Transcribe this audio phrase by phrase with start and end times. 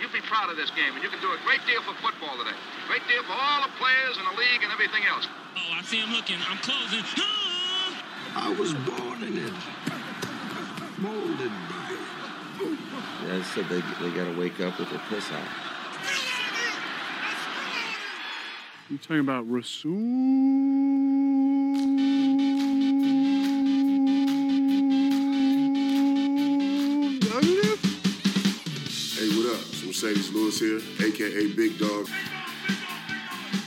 [0.00, 2.36] You'll be proud of this game, and you can do a great deal for football
[2.38, 2.56] today.
[2.88, 5.26] Great deal for all the players and the league and everything else.
[5.56, 6.36] Oh, I see him looking.
[6.48, 7.04] I'm closing.
[7.18, 8.02] Ah!
[8.36, 9.52] I was born in it,
[10.98, 12.78] molded by it.
[13.24, 15.42] Yeah, I said they, they got to wake up with their piss out.
[18.90, 19.90] You talking about Rasul?
[29.96, 32.06] Marcedes Lewis here, aka Big Dog.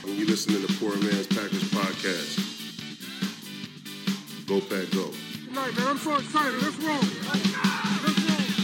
[0.04, 2.38] When you listening to the Poor Man's Packers podcast,
[4.46, 5.10] go Pack Go.
[5.48, 6.62] Tonight, man, I'm so excited.
[6.62, 7.00] Let's roll.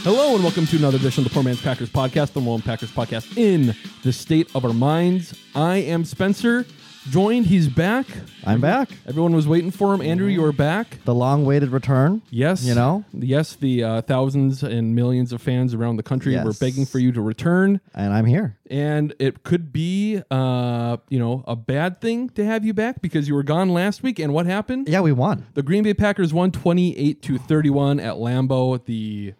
[0.05, 2.93] Hello and welcome to another edition of the Poor Man's Packers podcast, the Lone Packers
[2.93, 5.37] podcast in the state of our minds.
[5.57, 6.67] I am Spencer.
[7.11, 8.05] Joined, he's back.
[8.45, 8.91] I'm back.
[9.07, 10.01] Everyone was waiting for him.
[10.01, 10.99] Andrew, you are back.
[11.05, 12.21] The long-awaited return.
[12.31, 13.05] Yes, You know?
[13.13, 16.45] Yes, the uh, thousands and millions of fans around the country Yes.
[16.45, 18.59] were begging for you to return, and I'm here.
[18.69, 23.29] and it could be, uh, you know, a bad thing to have you back because
[23.29, 24.19] you were gone last week.
[24.19, 24.89] And what happened?
[24.89, 25.47] Yeah, we won.
[25.55, 28.85] The Green Bay Packers won 28 to 31 at Lambeau.
[28.85, 29.35] The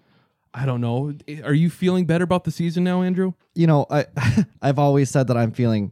[0.55, 1.15] I don't know.
[1.45, 3.33] Are you feeling better about the season now, Andrew?
[3.57, 4.07] You know, I
[4.63, 5.91] I've always said that I'm feeling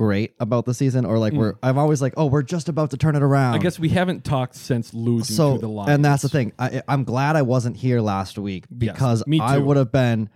[0.00, 1.56] great about the season, or like we're.
[1.62, 3.52] I'm always like, oh, we're just about to turn it around.
[3.52, 3.56] Mm.
[3.56, 5.54] I guess we haven't talked since losing so.
[5.56, 5.90] to the Lions.
[5.90, 6.52] and that's the thing.
[6.58, 9.64] I, I'm glad I wasn't here last week because me I too.
[9.64, 10.30] would have been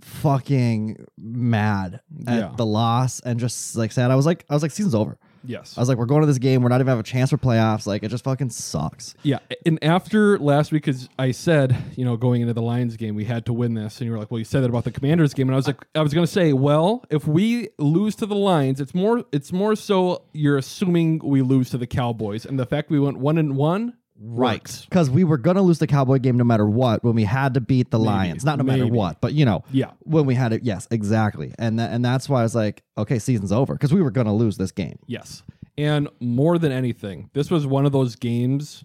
[0.00, 2.52] fucking mad at Yeah.
[2.56, 4.10] the loss and just like sad.
[4.10, 5.18] I was like, I was like, season's over.
[5.44, 5.76] Yes.
[5.76, 6.62] I was like, we're going to this game.
[6.62, 7.86] We're not even have a chance for playoffs.
[7.86, 9.14] Like, it just fucking sucks.
[9.22, 13.14] Yeah, and after last week, because I said, you know, going into the Lions game,
[13.14, 14.90] we had to win this, and you were like, "Well, you said that about the
[14.92, 18.14] Commanders game," and I was like, I was going to say, well, if we lose
[18.16, 22.44] to the Lions, it's more, it's more so you're assuming we lose to the Cowboys,
[22.46, 24.84] and the fact we went one and one, works.
[24.84, 27.54] Because we were going to lose the Cowboy game no matter what when we had
[27.54, 28.44] to beat the Lions.
[28.44, 29.90] Not no matter what, but you know, Yeah.
[30.00, 30.62] when we had it.
[30.62, 31.52] Yes, exactly.
[31.58, 34.26] And that, and that's why I was like, okay, season's over because we were going
[34.26, 34.98] to lose this game.
[35.06, 35.42] Yes.
[35.76, 38.84] And more than anything, this was one of those games.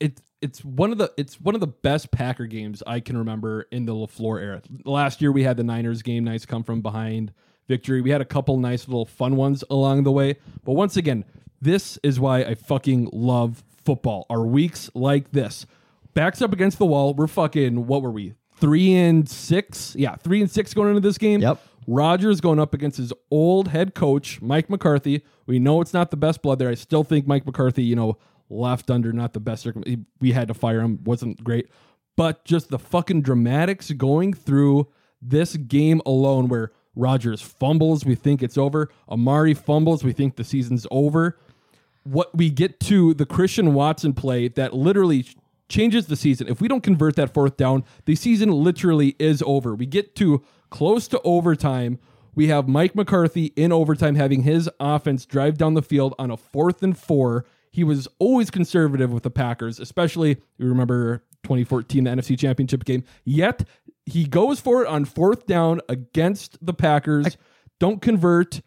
[0.00, 3.66] It it's one of the it's one of the best Packer games I can remember
[3.70, 4.62] in the LaFleur era.
[4.84, 7.32] Last year we had the Niners game, nice come from behind
[7.68, 8.00] victory.
[8.00, 10.36] We had a couple nice little fun ones along the way.
[10.64, 11.24] But once again,
[11.60, 14.26] this is why I fucking love football.
[14.30, 15.66] are weeks like this.
[16.14, 17.14] Backs up against the wall.
[17.14, 18.34] We're fucking what were we?
[18.56, 19.94] Three and six?
[19.96, 21.40] Yeah, three and six going into this game.
[21.40, 21.60] Yep.
[21.86, 25.24] Rodgers going up against his old head coach, Mike McCarthy.
[25.46, 26.68] We know it's not the best blood there.
[26.68, 29.82] I still think Mike McCarthy, you know, left under not the best circum.
[30.20, 31.00] We had to fire him.
[31.02, 31.70] wasn't great,
[32.16, 34.88] but just the fucking dramatics going through
[35.20, 38.90] this game alone, where Rodgers fumbles, we think it's over.
[39.08, 41.38] Amari fumbles, we think the season's over.
[42.04, 45.26] What we get to the Christian Watson play that literally
[45.68, 46.48] changes the season.
[46.48, 49.74] If we don't convert that fourth down, the season literally is over.
[49.74, 51.98] We get to close to overtime.
[52.34, 56.36] We have Mike McCarthy in overtime having his offense drive down the field on a
[56.36, 57.44] fourth and four.
[57.70, 63.04] He was always conservative with the Packers, especially you remember 2014, the NFC Championship game.
[63.24, 63.66] Yet
[64.04, 67.36] he goes for it on fourth down against the Packers.
[67.78, 68.60] don't convert.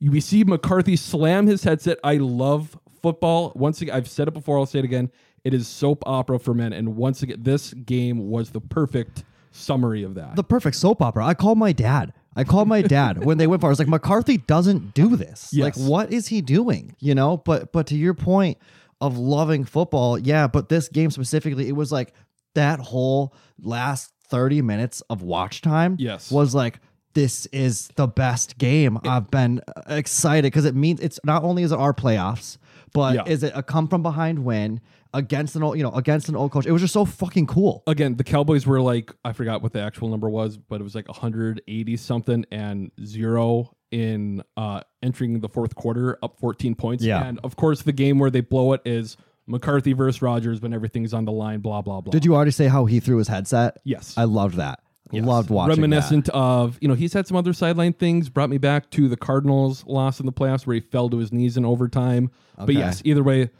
[0.00, 1.98] We see McCarthy slam his headset.
[2.02, 3.52] I love football.
[3.54, 5.10] Once again, I've said it before, I'll say it again.
[5.44, 6.72] It is soap opera for men.
[6.72, 10.36] And once again, this game was the perfect summary of that.
[10.36, 11.24] The perfect soap opera.
[11.26, 12.12] I called my dad.
[12.36, 13.68] I called my dad when they went far.
[13.68, 13.72] it.
[13.72, 15.50] I was like, McCarthy doesn't do this.
[15.52, 15.76] Yes.
[15.76, 16.94] Like, what is he doing?
[17.00, 17.38] You know.
[17.38, 18.58] But but to your point
[19.00, 20.46] of loving football, yeah.
[20.46, 22.14] But this game specifically, it was like
[22.54, 25.96] that whole last thirty minutes of watch time.
[25.98, 26.30] Yes.
[26.30, 26.78] was like
[27.14, 28.98] this is the best game.
[29.04, 32.56] I've been uh, excited because it means it's not only is it our playoffs,
[32.92, 33.22] but Yeah.
[33.26, 34.80] is it a come from behind win
[35.12, 36.66] against an old you know against an old coach?
[36.66, 37.82] It was just so fucking cool.
[37.86, 40.94] again, the Cowboys were like, I forgot what the actual number was, but it was
[40.94, 47.02] like 180 something and zero in uh entering the fourth quarter, up 14 points.
[47.04, 47.24] Yeah.
[47.24, 49.16] And of course, the game where they blow it is
[49.46, 52.12] McCarthy versus Rodgers when everything's on the line, blah, blah, blah.
[52.12, 53.78] Did you already say how he threw his headset?
[53.82, 54.14] Yes.
[54.16, 54.78] I loved that.
[55.12, 55.24] Yes.
[55.24, 58.28] Loved watching Reminiscent of, you know, he's had some other sideline things.
[58.28, 61.32] Brought me back to the Cardinals loss in the playoffs where he fell to his
[61.32, 62.30] knees in overtime.
[62.56, 63.50] But yes, either way,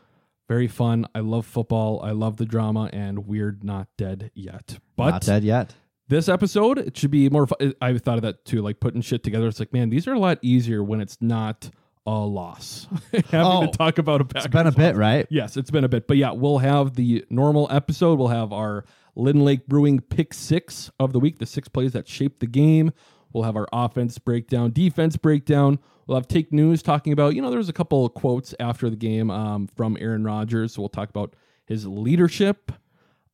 [0.49, 1.07] very fun.
[1.15, 2.01] I love football.
[2.03, 4.79] I love the drama, and we're not dead yet.
[4.97, 5.75] But Not dead yet.
[6.09, 7.47] this episode, it should be more.
[7.47, 7.73] Fun.
[7.81, 9.47] I thought of that too, like putting shit together.
[9.47, 11.71] It's like, man, these are a lot easier when it's not
[12.07, 12.87] a loss.
[13.13, 15.01] Having Oh, to talk about a Packers It's been a bit, loss.
[15.01, 15.27] right?
[15.31, 18.19] Yes, it's been a bit, but yeah, we'll have the normal episode.
[18.19, 18.85] We'll have our
[19.17, 22.93] Lynn Lake Brewing pick six of the week, the six plays that shaped the game.
[23.33, 25.79] We'll have our offense breakdown, defense breakdown.
[26.07, 28.97] We'll have take news talking about, you know, there's a couple of quotes after the
[28.97, 30.75] game um, from Aaron Rodgers.
[30.75, 31.35] So we'll talk about
[31.67, 32.73] his leadership.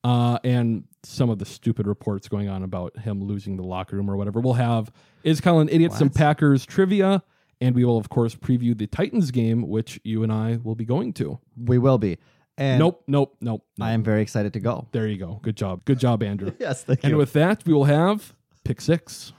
[0.07, 4.09] uh, and some of the stupid reports going on about him losing the locker room
[4.09, 4.39] or whatever.
[4.39, 4.93] We'll have
[5.25, 7.25] is Colin idiot some Packers trivia,
[7.61, 10.85] and we will of course preview the Titans game, which you and I will be
[10.85, 11.41] going to.
[11.57, 12.19] We will be.
[12.59, 13.63] And nope, nope, nope.
[13.81, 14.89] I am very excited to go.
[14.93, 15.41] There you go.
[15.43, 15.85] Good job.
[15.85, 16.53] Good job, Andrew.
[16.59, 17.15] Yes, thank and you.
[17.15, 19.33] And with that, we will have pick six.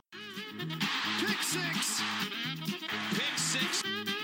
[0.59, 2.01] Pick six.
[3.11, 3.83] Pick six.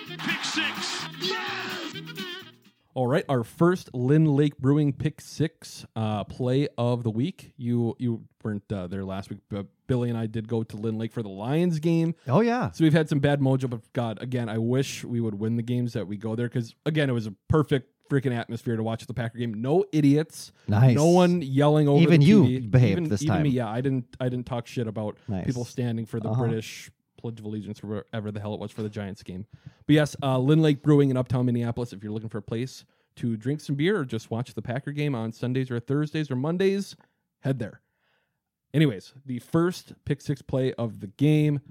[0.09, 1.07] Pick six.
[1.21, 1.95] Yes!
[2.93, 7.53] All right, our first Lynn Lake Brewing pick six uh, play of the week.
[7.57, 10.99] You you weren't uh, there last week, but Billy and I did go to Lynn
[10.99, 12.13] Lake for the Lions game.
[12.27, 12.69] oh yeah.
[12.71, 15.63] So we've had some bad mojo, but God, again, I wish we would win the
[15.63, 19.05] games that we go there because again, it was a perfect freaking atmosphere to watch
[19.07, 19.53] the Packer game.
[19.55, 20.95] No idiots, Nice.
[20.95, 22.01] no one yelling over.
[22.01, 22.69] Even you TV.
[22.71, 23.43] behaved even, this even time.
[23.43, 24.05] me, yeah, I didn't.
[24.19, 25.45] I didn't talk shit about Nice.
[25.45, 26.43] people standing for the Uh-huh.
[26.43, 29.45] British Pledge of Allegiance or whatever the hell it was for the Giants game.
[29.87, 31.93] But yes, uh, Lynn Lake Brewing in Uptown Minneapolis.
[31.93, 32.83] If you're looking for a place
[33.15, 36.35] to drink some beer or just watch the Packer game on Sundays or Thursdays or
[36.35, 36.95] Mondays,
[37.41, 37.81] head there.
[38.73, 41.61] Anyways, the first pick six play of the game.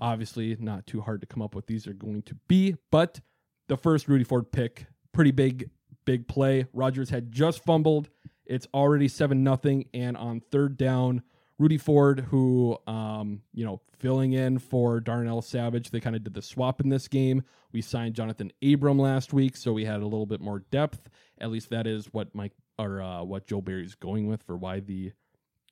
[0.00, 1.66] Obviously, not too hard to come up with.
[1.66, 3.20] These are going to be, but
[3.68, 5.70] the first Rudy Ford pick, pretty big,
[6.10, 6.66] big play.
[6.72, 8.08] Rodgers had just fumbled.
[8.44, 11.22] It's already seven nothing, and on third down,
[11.56, 16.34] Rudy Ford, who um, you know, filling in for Darnell Savage, they kind of did
[16.34, 17.44] the swap in this game.
[17.70, 21.08] We signed Jonathan Abram last week, so we had a little bit more depth.
[21.38, 24.80] At least that is what Mike or uh, what Joe Barry's going with for why
[24.80, 25.12] the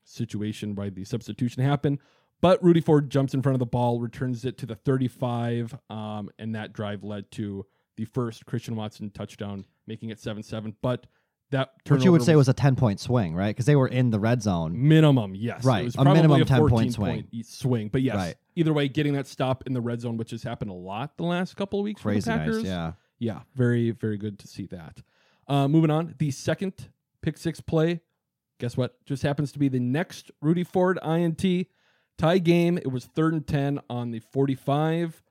[0.04, 1.98] situation, why the substitution happened.
[2.40, 6.30] But Rudy Ford jumps in front of the ball, returns it to the 35, um,
[6.38, 7.66] and that drive led to
[7.98, 10.74] the first Christian Watson touchdown, making it 7 7.
[10.80, 11.06] But
[11.50, 13.48] that Which you would turnover say was a 10 point swing, right?
[13.50, 14.88] Because they were in the red zone.
[14.88, 15.64] minimum, yes.
[15.64, 17.10] Right, It was a minimum a 10 point 14 swing.
[17.14, 17.88] point e- swing.
[17.88, 18.34] But yes, Right.
[18.54, 21.24] either way, getting that stop in the red zone, which has happened a lot the
[21.24, 22.58] last couple of weeks for the Packers.
[22.58, 22.64] nice.
[22.66, 22.92] Yeah.
[23.18, 25.02] Yeah, very, very good to see that.
[25.48, 26.90] Uh, moving on, the second
[27.20, 28.00] pick six play,
[28.60, 29.04] guess what?
[29.06, 31.66] Just happens to be the next Rudy Ford INT
[32.16, 32.78] tie game.
[32.78, 35.22] It was third and 10 on the 45.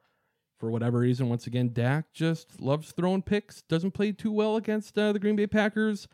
[0.57, 4.97] For whatever reason, once again, Dak just loves throwing picks, doesn't play too well against
[4.97, 6.07] uh, the Green Bay Packers.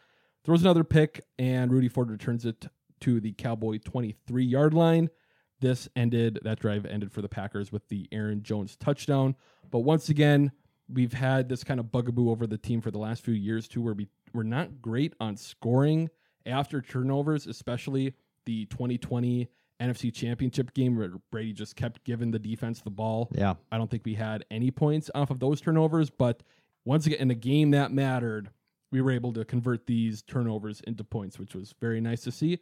[0.44, 2.68] Throws another pick, and Rudy Ford returns it
[3.02, 5.10] to the Cowboy 23 yard line.
[5.62, 9.36] This ended, that drive ended for the Packers with the Aaron Jones touchdown.
[9.72, 10.52] But once again,
[10.92, 13.82] we've had this kind of bugaboo over the team for the last few years too,
[13.82, 16.10] where we we're not great on scoring
[16.46, 18.14] after turnovers, especially
[18.46, 19.48] the 2020
[19.84, 23.30] NFC Championship game where Brady just kept giving the defense the ball.
[23.34, 23.56] Yeah.
[23.72, 26.42] I don't think we had any points off of those turnovers, but
[26.86, 28.50] once again, in a game that mattered,
[28.92, 32.60] we were able to convert these turnovers into points, which was very nice to see.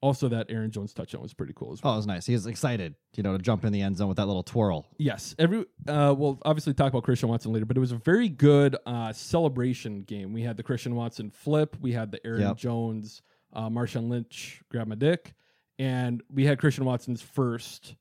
[0.00, 1.92] Also, that Aaron Jones touchdown was pretty cool as well.
[1.92, 2.26] Oh, it was nice.
[2.26, 4.88] He was excited, you know, to jump in the end zone with that little twirl.
[4.98, 8.28] Yes, every uh, we'll obviously talk about Christian Watson later, but it was a very
[8.28, 10.32] good uh, celebration game.
[10.32, 12.56] We had the Christian Watson flip, we had the Aaron Yep.
[12.56, 13.22] Jones,
[13.52, 15.34] uh, Marshawn Lynch grab my dick,
[15.78, 17.94] and we had Christian Watson's first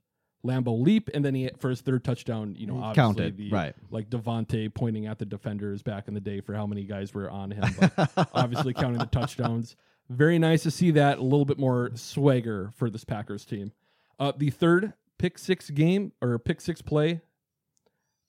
[0.45, 3.75] Lambeau leap, and then he for his third touchdown, you know, obviously Counted, the right.
[3.91, 7.29] like Davante pointing at the defenders back in the day for how many guys were
[7.29, 9.75] on him, but obviously counting the touchdowns.
[10.09, 13.71] Very nice to see that a little bit more swagger for this Packers team.
[14.19, 17.21] Uh, the third pick six game or pick six play.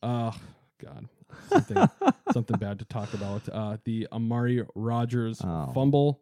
[0.03, 0.33] Uh
[0.85, 1.09] God,
[1.49, 1.89] something
[2.33, 3.49] something bad to talk about.
[3.49, 5.71] Uh, the Amari Rodgers Oh.
[5.75, 6.21] fumble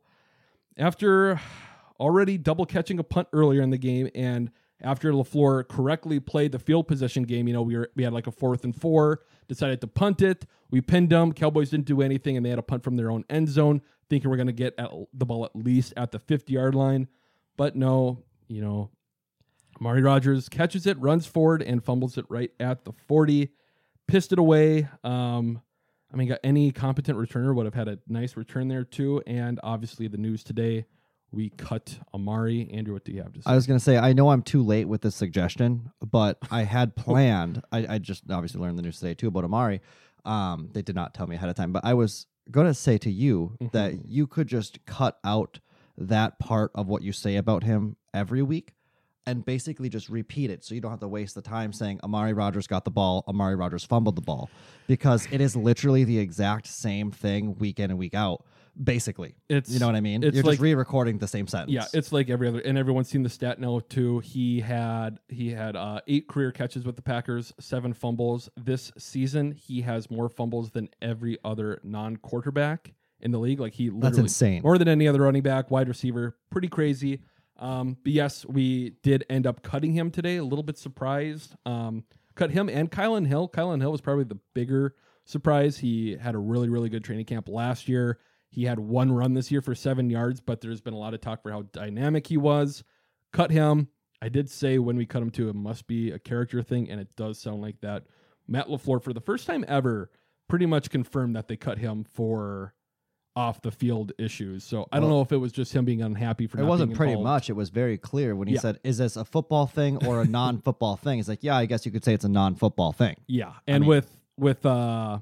[0.76, 1.40] after
[2.00, 4.50] already double catching a punt earlier in the game, and
[4.82, 8.26] after Lafleur correctly played the field position game, you know we were we had like
[8.26, 10.46] a fourth and four, decided to punt it.
[10.70, 11.32] We pinned them.
[11.32, 14.30] Cowboys didn't do anything, and they had a punt from their own end zone, thinking
[14.30, 17.08] we're going to get at the ball at least at the fifty yard line,
[17.56, 18.90] but no, you know
[19.80, 23.50] Mari Rodgers catches it, runs forward, and fumbles it right at the 40.
[24.06, 24.88] Pissed it away.
[25.02, 25.62] Um,
[26.12, 29.22] I mean, any competent returner would have had a nice return there too.
[29.26, 30.84] And obviously, the news today,
[31.32, 32.68] we cut Amari.
[32.72, 33.50] Andrew, what do you have to say?
[33.50, 36.96] I was gonna say I know I'm too late with this suggestion, but I had
[37.04, 37.62] planned.
[37.72, 39.80] I, I just obviously learned the news today too about Amari.
[40.24, 43.10] Um, they did not tell me ahead of time, but I was gonna say to
[43.10, 43.66] you Mm-hmm.
[43.76, 45.60] that you could just cut out
[45.96, 48.72] that part of what you say about him every week
[49.26, 52.32] and basically just repeat it so you don't have to waste the time saying Amari
[52.32, 54.48] Rodgers got the ball, Amari Rodgers fumbled the ball.
[54.86, 58.44] Because it is literally the exact same thing week in and week out.
[58.82, 59.34] Basically.
[59.48, 60.22] It's- you know what I mean?
[60.22, 61.72] it's You're like- just re-recording the same sentence.
[61.72, 64.20] yeah, it's like every other, and everyone's seen the stat now too.
[64.20, 69.52] He had he had uh, eight career catches with the Packers, seven fumbles this season.
[69.52, 73.60] He has more fumbles than every other non-quarterback in the league.
[73.60, 74.62] Like he, literally, insane.
[74.62, 76.36] more than any other running back, wide receiver.
[76.50, 77.20] Pretty crazy.
[77.58, 80.36] Um, but yes, we did end up cutting him today.
[80.38, 81.56] A little bit surprised.
[81.66, 83.50] Um, cut him and Kylin Hill.
[83.50, 84.94] Kylin Hill was probably the bigger
[85.26, 85.76] surprise.
[85.78, 88.18] He had a really, really good training camp last year.
[88.50, 91.20] He had one run this year for seven yards, but there's been a lot of
[91.20, 92.82] talk for how dynamic he was.
[93.32, 93.88] Cut him.
[94.20, 97.00] I did say when we cut him to it must be a character thing, and
[97.00, 98.04] it does sound like that.
[98.48, 100.10] Matt LaFleur, for the first time ever,
[100.48, 102.74] pretty much confirmed that they cut him for
[103.36, 104.64] off the field issues.
[104.64, 106.94] So I don't Well- know if it was just him being unhappy for It wasn't
[106.94, 107.24] pretty involved.
[107.28, 107.48] much.
[107.50, 108.60] It was very clear when he Yeah.
[108.60, 111.86] said, "Is this a football thing or a non-football thing?" It's like, yeah, I guess
[111.86, 113.14] you could say it's a non-football thing.
[113.28, 115.20] Yeah, and mean- with with uh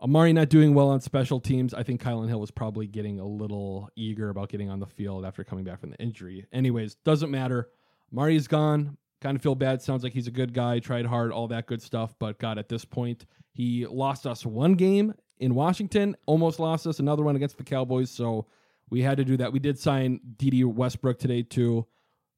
[0.00, 3.26] Amari not doing well on special teams, I think Kylin Hill was probably getting a
[3.26, 6.46] little eager about getting on the field after coming back from the injury.
[6.52, 7.68] Anyways, doesn't matter.
[8.12, 8.96] Amari's gone.
[9.20, 9.82] Kind of feel bad.
[9.82, 12.14] Sounds like he's a good guy, tried hard, all that good stuff.
[12.20, 17.00] But God, at this point, he lost us one game in Washington, almost lost us
[17.00, 18.10] another one against the Cowboys.
[18.10, 18.46] So
[18.90, 19.52] we had to do that.
[19.52, 21.86] We did sign Dede Westbrook today too,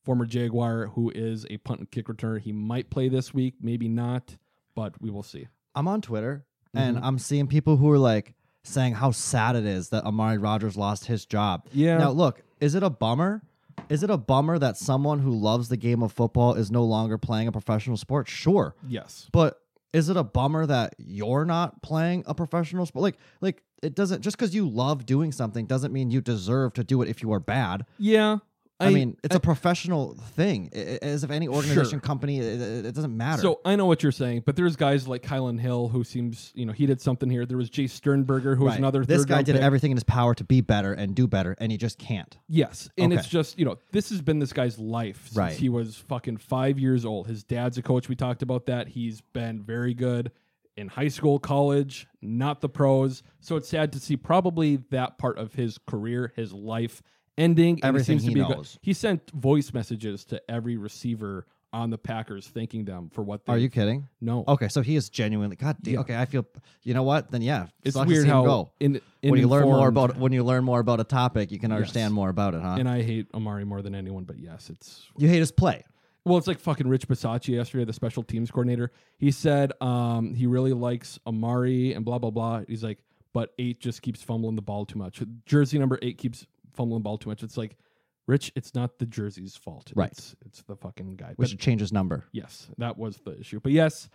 [0.03, 2.41] former Jaguar, who is a punt and kick returner.
[2.41, 4.39] He might play this week, maybe not,
[4.75, 5.49] but we will see.
[5.75, 7.05] I'm on Twitter and Mm-hmm.
[7.05, 11.07] I'm seeing people who are like saying how sad it is that Amari Rodgers lost
[11.07, 11.67] his job.
[11.73, 11.99] Yeah.
[11.99, 13.43] Now, look, is it a bummer?
[13.89, 17.19] Is it a bummer that someone who loves the game of football is no longer
[17.19, 18.29] playing a professional sport?
[18.29, 18.75] Sure.
[18.87, 19.29] Yes.
[19.33, 19.61] But
[19.93, 23.03] is it a bummer that you're not playing a professional sport?
[23.03, 26.85] Like, like it doesn't just because you love doing something doesn't mean you deserve to
[26.85, 27.87] do it if you are bad.
[27.99, 28.39] Yeah.
[28.81, 30.71] I, mean, it's a professional thing.
[30.75, 33.43] I- I- As if any organization, company, it, it doesn't matter.
[33.43, 36.65] So I know what you're saying, but there's guys like Kylin Hill who seems, you
[36.67, 37.45] know, he did something here.
[37.47, 39.05] There was Jay Sternberger who was another.
[39.05, 39.63] This third guy did pick.
[39.63, 42.37] everything in his power to be better and do better, and he just can't.
[42.49, 45.57] Yes, and it's just you know this has been this guy's life since Right.
[45.57, 47.27] he was fucking five years old.
[47.27, 48.09] His dad's a coach.
[48.09, 48.89] We talked about that.
[48.89, 50.33] He's been very good
[50.77, 53.23] in high school, college, not the pros.
[53.41, 57.03] So it's sad to see probably that part of his career, his life
[57.41, 57.81] ending.
[57.83, 58.57] Everything seems to he be good.
[58.57, 58.79] knows.
[58.83, 63.53] He sent voice messages to every receiver on the Packers, thanking them for what they.
[63.53, 64.09] Are you kidding?
[64.21, 64.43] No.
[64.49, 65.55] Okay, so he is genuinely.
[65.55, 66.01] God, damn, Yeah.
[66.01, 66.17] okay.
[66.17, 66.45] I feel.
[66.83, 67.31] You know what?
[67.31, 68.73] Then yeah, It's weird how go.
[68.81, 71.71] in, when you learn more about when you learn more about a topic, you can
[71.73, 72.15] understand Yes.
[72.17, 72.77] more about it, huh?
[72.79, 75.85] And I hate Amari more than anyone, but yes, it's you hate his play.
[76.25, 78.91] Well, it's like fucking Rich Bisaccia yesterday, the special teams coordinator.
[79.17, 82.63] He said um, he really likes Amari and blah blah blah.
[82.69, 82.99] He's like,
[83.33, 85.23] but eight just keeps fumbling the ball too much.
[85.47, 87.43] Jersey number eight keeps fumbling ball too much.
[87.43, 87.77] It's like,
[88.27, 89.93] Rich, it's not the jersey's fault.
[89.95, 90.11] Right.
[90.13, 91.35] It's, it's the fucking guy.
[91.37, 92.27] We should change his number.
[92.33, 93.61] yes, that was the issue.
[93.61, 94.09] But yes,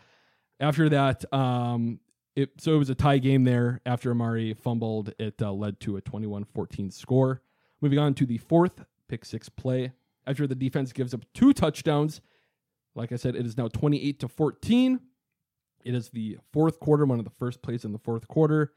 [0.60, 2.00] after that, um,
[2.36, 3.82] it so it was a tie game there.
[3.86, 7.42] After Amari fumbled, it uh, led to a 21-14 score.
[7.82, 9.92] Moving on to the fourth pick six play.
[10.28, 12.22] After the defense gives up two touchdowns,
[12.96, 15.00] like I said, it is now 28 to 14.
[15.84, 18.74] It is the fourth quarter, one of the first plays in the fourth quarter,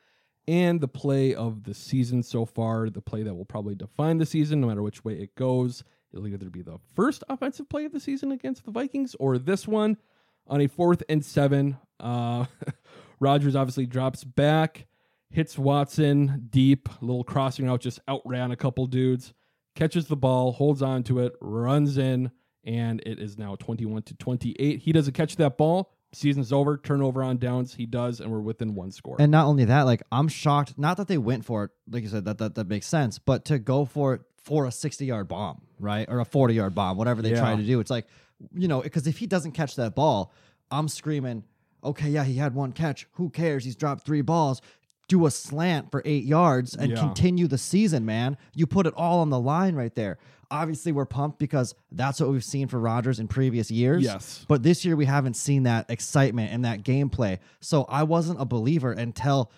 [0.48, 4.24] and the play of the season so far, the play that will probably define the
[4.24, 5.84] season, no matter which way it goes.
[6.10, 9.68] It'll either be the first offensive play of the season against the Vikings or this
[9.68, 9.98] one
[10.46, 11.76] on a fourth and seven.
[12.00, 12.46] Uh,
[13.20, 14.86] Rodgers obviously drops back,
[15.28, 19.34] hits Watson deep, a little crossing route, just outran a couple dudes,
[19.76, 22.30] catches the ball, holds on to it, runs in,
[22.64, 24.78] and it is now 21 to 28.
[24.80, 25.92] He doesn't catch that ball.
[26.12, 26.78] Season's over.
[26.78, 27.74] Turnover on downs.
[27.74, 29.16] He does, and we're within one score.
[29.18, 30.74] And not only that, like I'm shocked.
[30.78, 33.18] Not that they went for it, like you said, that that, that makes sense.
[33.18, 36.74] But to go for it for a 60 yard bomb, right, or a 40 yard
[36.74, 38.06] bomb, whatever they try to do, it's like,
[38.54, 40.32] you know, because if he doesn't catch that ball,
[40.70, 41.44] I'm screaming,
[41.84, 43.06] okay, yeah, he had one catch.
[43.12, 43.64] Who cares?
[43.64, 44.62] He's dropped three balls.
[45.08, 47.00] Do a slant for eight yards and Yeah.
[47.00, 48.36] continue the season, man.
[48.54, 50.18] You put it all on the line right there.
[50.50, 54.02] Obviously, we're pumped because that's what we've seen for Rodgers in previous years.
[54.02, 54.44] Yes.
[54.48, 57.38] But this year we haven't seen that excitement and that gameplay.
[57.60, 59.50] So I wasn't a believer until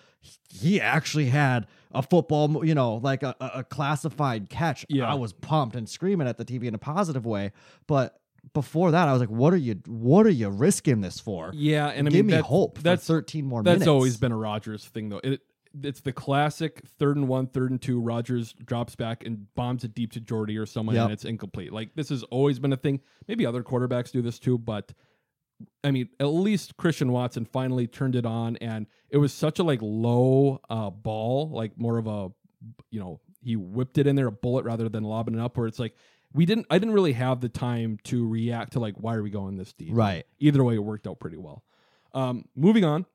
[0.53, 4.85] he actually had a football, you know, like a, a classified catch.
[4.89, 5.09] Yeah.
[5.09, 7.51] I was pumped and screaming at the TV in a positive way.
[7.87, 8.19] But
[8.53, 9.75] before that, I was like, "What are you?
[9.87, 13.05] What are you risking this for?" Yeah, and I Give mean, me hope for That's
[13.05, 13.87] 13 more That's minutes.
[13.87, 15.21] always been a Rodgers thing, though.
[15.23, 15.41] It
[15.83, 17.99] it's the classic third and one, third and two.
[17.99, 21.03] Rodgers drops back and bombs it deep to Jordy or someone, Yep.
[21.05, 21.71] and it's incomplete.
[21.71, 22.99] Like this has always been a thing.
[23.27, 24.93] Maybe other quarterbacks do this too, but
[25.83, 29.63] I mean, at least Christian Watson finally turned it on, and it was such a
[29.63, 32.29] like low uh, ball, like more of a,
[32.89, 35.57] you know, he whipped it in there a bullet rather than lobbing it up.
[35.57, 35.95] Where it's like
[36.33, 39.29] we didn't, I didn't really have the time to react to like why are we
[39.29, 39.91] going this deep?
[39.93, 40.25] Right.
[40.39, 41.63] Either way, it worked out pretty well.
[42.13, 43.05] Um, moving on.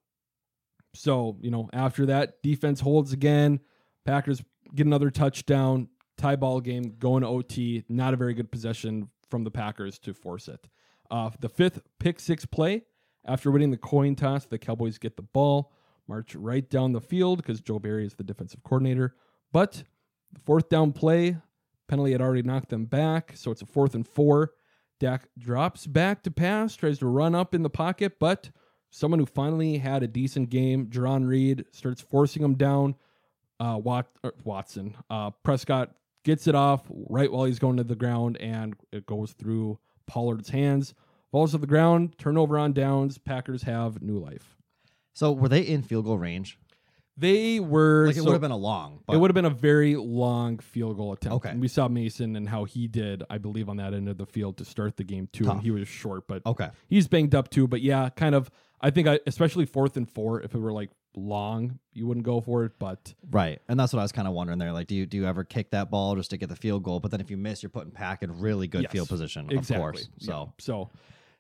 [0.97, 3.61] So you know, after that, defense holds again.
[4.05, 4.43] Packers
[4.75, 5.89] get another touchdown.
[6.17, 7.85] Tie ball game going to OT.
[7.89, 10.69] Not a very good possession from the Packers to force it.
[11.11, 12.83] Uh, the fifth pick six play
[13.27, 15.73] after winning the coin toss, the Cowboys get the ball,
[16.07, 19.17] march right down the field because Joe Barry is the defensive coordinator.
[19.53, 19.83] But
[20.33, 21.37] the fourth down play,
[21.89, 24.53] penalty had already knocked them back, so it's a fourth and four.
[25.01, 28.51] Dak drops back to pass, tries to run up in the pocket, but
[28.97, 32.95] someone who finally had a decent game, Jarran Reed, starts forcing him down.
[33.61, 34.95] uh, Wat- er, Watson.
[35.11, 39.33] Uh, Prescott gets it off right while he's going to the ground, and it goes
[39.33, 40.95] through Pollard's hands,
[41.31, 43.19] falls to the ground, turnover on downs.
[43.19, 44.57] Packers have new life.
[45.15, 46.59] So were they in field goal range?
[47.17, 48.07] They were.
[48.09, 49.01] Like it so- would have been a long.
[49.07, 51.37] But it would have been a very long field goal attempt.
[51.37, 51.49] Okay.
[51.51, 54.27] And we saw Mason and how he did, I believe, on that end of the
[54.27, 55.45] field to start the game too.
[55.45, 55.55] Tough.
[55.55, 56.69] And he was short, but Okay.
[56.89, 57.67] he's banged up too.
[57.67, 58.51] But yeah, kind of.
[58.79, 62.43] I think, I, especially fourth and four, if it were like long, you wouldn't go
[62.43, 62.73] for it.
[62.79, 64.71] But Right, and that's what I was kind of wondering there.
[64.73, 67.01] Like, do you do you ever kick that ball just to get the field goal?
[67.01, 69.77] But then if you miss, you're putting Pack in really good Yes, field position, exactly.
[69.77, 70.09] of course.
[70.19, 70.27] Yeah.
[70.27, 70.91] So so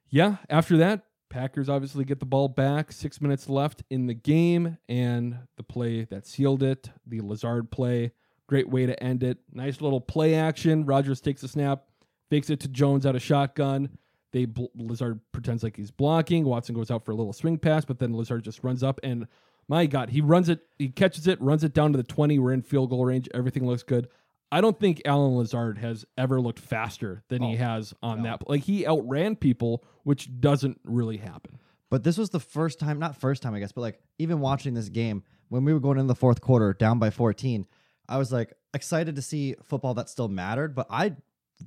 [0.08, 0.36] yeah.
[0.48, 2.92] After that, Packers obviously get the ball back.
[2.92, 8.12] Six minutes left in the game, and the play that sealed it, the Lazard play,
[8.46, 9.38] great way to end it.
[9.52, 10.86] Nice little play action.
[10.86, 11.84] Rodgers takes a snap,
[12.30, 13.90] fakes it to Jones out of shotgun.
[14.32, 16.44] They bl- Lazard pretends like he's blocking.
[16.44, 19.26] Watson goes out for a little swing pass, but then Lazard just runs up and
[19.68, 22.38] my God, he runs it, he catches it, runs it down to the 20.
[22.38, 23.28] We're in field goal range.
[23.34, 24.08] Everything looks good.
[24.52, 28.48] I don't think Allen Lazard has ever looked faster than he Oh, has on that.
[28.48, 31.58] Like he outran people, which doesn't really happen.
[31.90, 34.74] But this was the first time, not first time, I guess, but like even watching
[34.74, 37.66] this game, when we were going into the fourth quarter down by 14,
[38.08, 40.74] I was like excited to see football that still mattered.
[40.74, 41.16] But I,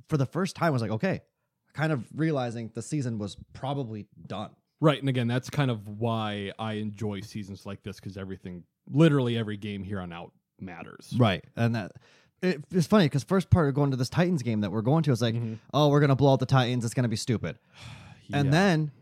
[0.08, 1.20] for the first time, was like, okay,
[1.74, 4.50] kind of realizing the season was probably done.
[4.80, 4.98] Right.
[4.98, 9.58] And again, that's kind of why I enjoy seasons like this because everything, literally every
[9.58, 11.14] game here on out matters.
[11.16, 11.44] Right.
[11.56, 11.92] And that,
[12.42, 15.02] it, it's funny because first part of going to this Titans game that we're going
[15.04, 15.58] to is like, Mhm.
[15.74, 16.84] oh, we're going to blow out the Titans.
[16.84, 17.58] It's going to be stupid.
[18.32, 18.50] And Yeah.
[18.52, 18.92] then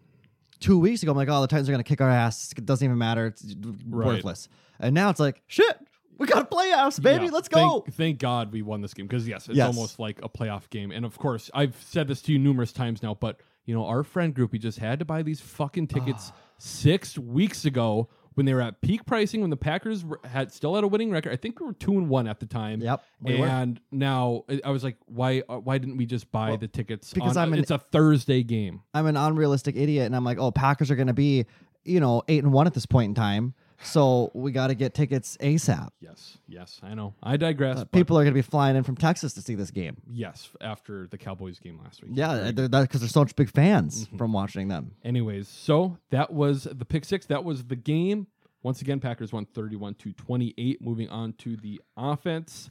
[0.59, 2.53] two weeks ago, I'm like, oh, the Titans are going to kick our ass.
[2.57, 3.27] It doesn't even matter.
[3.27, 3.45] It's
[3.87, 4.07] Right.
[4.07, 4.49] worthless.
[4.81, 5.77] And now it's like, shit,
[6.17, 7.27] we got a playoffs, baby.
[7.27, 7.81] Yeah, Let's go.
[7.83, 9.67] Thank, thank God we won this game because yes, it's Yes.
[9.67, 10.91] almost like a playoff game.
[10.91, 14.03] And of course, I've said this to you numerous times now, but you know, our
[14.03, 18.55] friend group, we just had to buy these fucking tickets six weeks ago when they
[18.55, 21.33] were at peak pricing when the Packers were, had still had a winning record.
[21.33, 22.81] I think we were two and one at the time.
[22.81, 23.47] Yep, we were.
[23.47, 25.43] and now I- I was like, why?
[25.49, 27.13] uh, Why didn't we just buy the tickets?
[27.13, 28.81] because on- I'm an- it's a Thursday game.
[28.95, 31.45] I'm an unrealistic idiot, and I'm like, oh, Packers are going to be,
[31.85, 33.55] you know, eight and one at this point in time.
[33.81, 35.91] So we got to get tickets ASAP.
[36.01, 37.15] Yes, yes, I know.
[37.23, 37.77] I digress.
[37.79, 39.99] Uh, but people are going to be flying in from Texas to see this game.
[40.11, 42.11] yes, after the Cowboys game last week.
[42.15, 44.97] Yeah, because they're such big fans from watching them.
[45.05, 47.27] Anyways, so that was the pick six.
[47.27, 48.27] That was the game.
[48.63, 50.83] Once again, Packers won 31 to 28.
[50.83, 52.71] Moving on to the offense.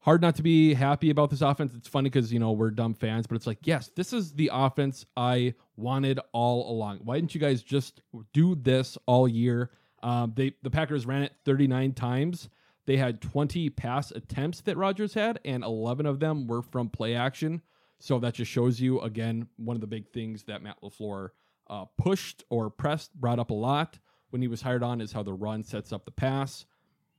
[0.00, 1.72] Hard not to be happy about this offense.
[1.74, 4.50] It's funny because, you know, we're dumb fans, but it's like, yes, this is the
[4.52, 7.00] offense I wanted all along.
[7.04, 8.02] Why didn't you guys just
[8.34, 9.70] do this all year?
[10.02, 12.50] Um, they the Packers ran it 39 times.
[12.84, 17.14] They had 20 pass attempts that Rodgers had, and 11 of them were from play
[17.14, 17.62] action.
[17.98, 21.30] So that just shows you again one of the big things that Matt Lafleur
[21.70, 23.98] uh, pushed or pressed, brought up a lot
[24.30, 26.66] when he was hired on is how the run sets up the pass.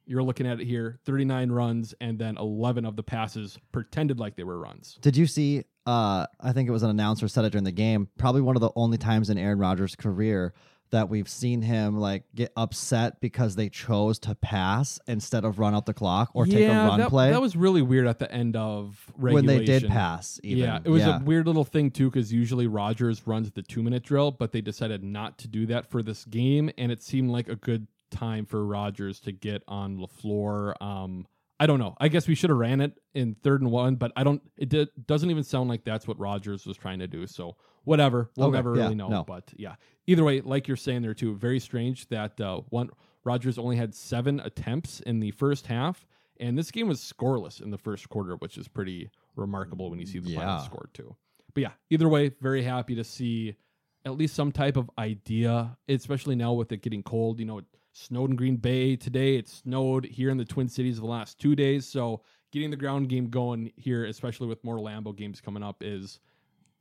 [0.06, 4.36] You're looking at it here: 39 runs, and then 11 of the passes pretended like
[4.36, 4.98] they were runs.
[5.02, 5.64] Did you see?
[5.86, 8.10] Uh, I think it was an announcer said it during the game.
[8.18, 10.54] Probably one of the only times in Aaron Rodgers' career
[10.92, 15.76] that we've seen him like get upset because they chose to pass instead of run
[15.76, 18.32] out the clock or take a run that, play that was really weird at the
[18.32, 20.40] end of when they did pass.
[20.44, 20.64] Even.
[20.64, 21.20] Yeah, it was yeah.
[21.20, 24.62] a weird little thing too because usually Rodgers runs the two minute drill, but they
[24.62, 28.46] decided not to do that for this game, and it seemed like a good time
[28.46, 30.82] for Rodgers to get on Lafleur.
[30.82, 31.28] Um,
[31.60, 31.96] I don't know.
[32.00, 34.42] I guess we should have ran it in third and one, but I don't.
[34.58, 37.26] It did, doesn't even sound like that's what Rodgers was trying to do.
[37.28, 39.08] So whatever, we'll Okay, never yeah, really know.
[39.10, 39.24] no.
[39.24, 39.76] But yeah,
[40.08, 42.90] either way, like you're saying there too, very strange that uh, one
[43.24, 46.06] Rodgers only had seven attempts in the first half,
[46.42, 50.06] and this game was scoreless in the first quarter, which is pretty remarkable when you
[50.06, 50.40] see the Yeah.
[50.40, 51.16] final score too.
[51.54, 53.56] But yeah, either way, very happy to see
[54.04, 57.40] at least some type of idea, especially now with it getting cold.
[57.40, 57.62] You know,
[57.96, 59.38] snowed in Green Bay today.
[59.38, 61.88] It snowed here in the Twin Cities the last two days.
[61.88, 66.20] So getting the ground game going here, especially with more Lambeau games coming up, is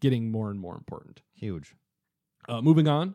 [0.01, 1.23] getting more and more important.
[1.35, 1.75] huge.
[2.49, 3.15] Uh, moving on,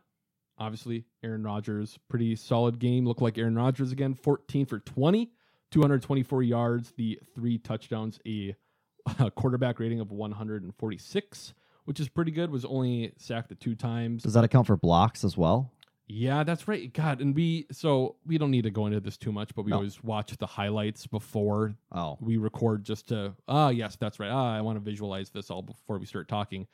[0.58, 3.06] obviously, Aaron Rodgers, pretty solid game.
[3.06, 5.32] Looked like Aaron Rodgers again, 14 for 20,
[5.70, 8.56] 224 yards, the three touchdowns, a,
[9.20, 11.54] a quarterback rating of 146,
[11.86, 12.50] which is pretty good.
[12.50, 14.24] Was only sacked at two times.
[14.24, 15.72] Does that account for blocks as well?
[16.12, 16.92] Yeah, that's right.
[16.92, 19.70] God, and we so we don't need to go into this too much, but we
[19.70, 19.78] No.
[19.78, 24.32] always watch the highlights before Oh, we record just to ah yes that's right.
[24.32, 26.66] Ah i want to visualize this all before we start talking.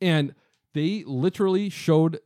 [0.00, 0.34] And
[0.72, 2.18] they literally showed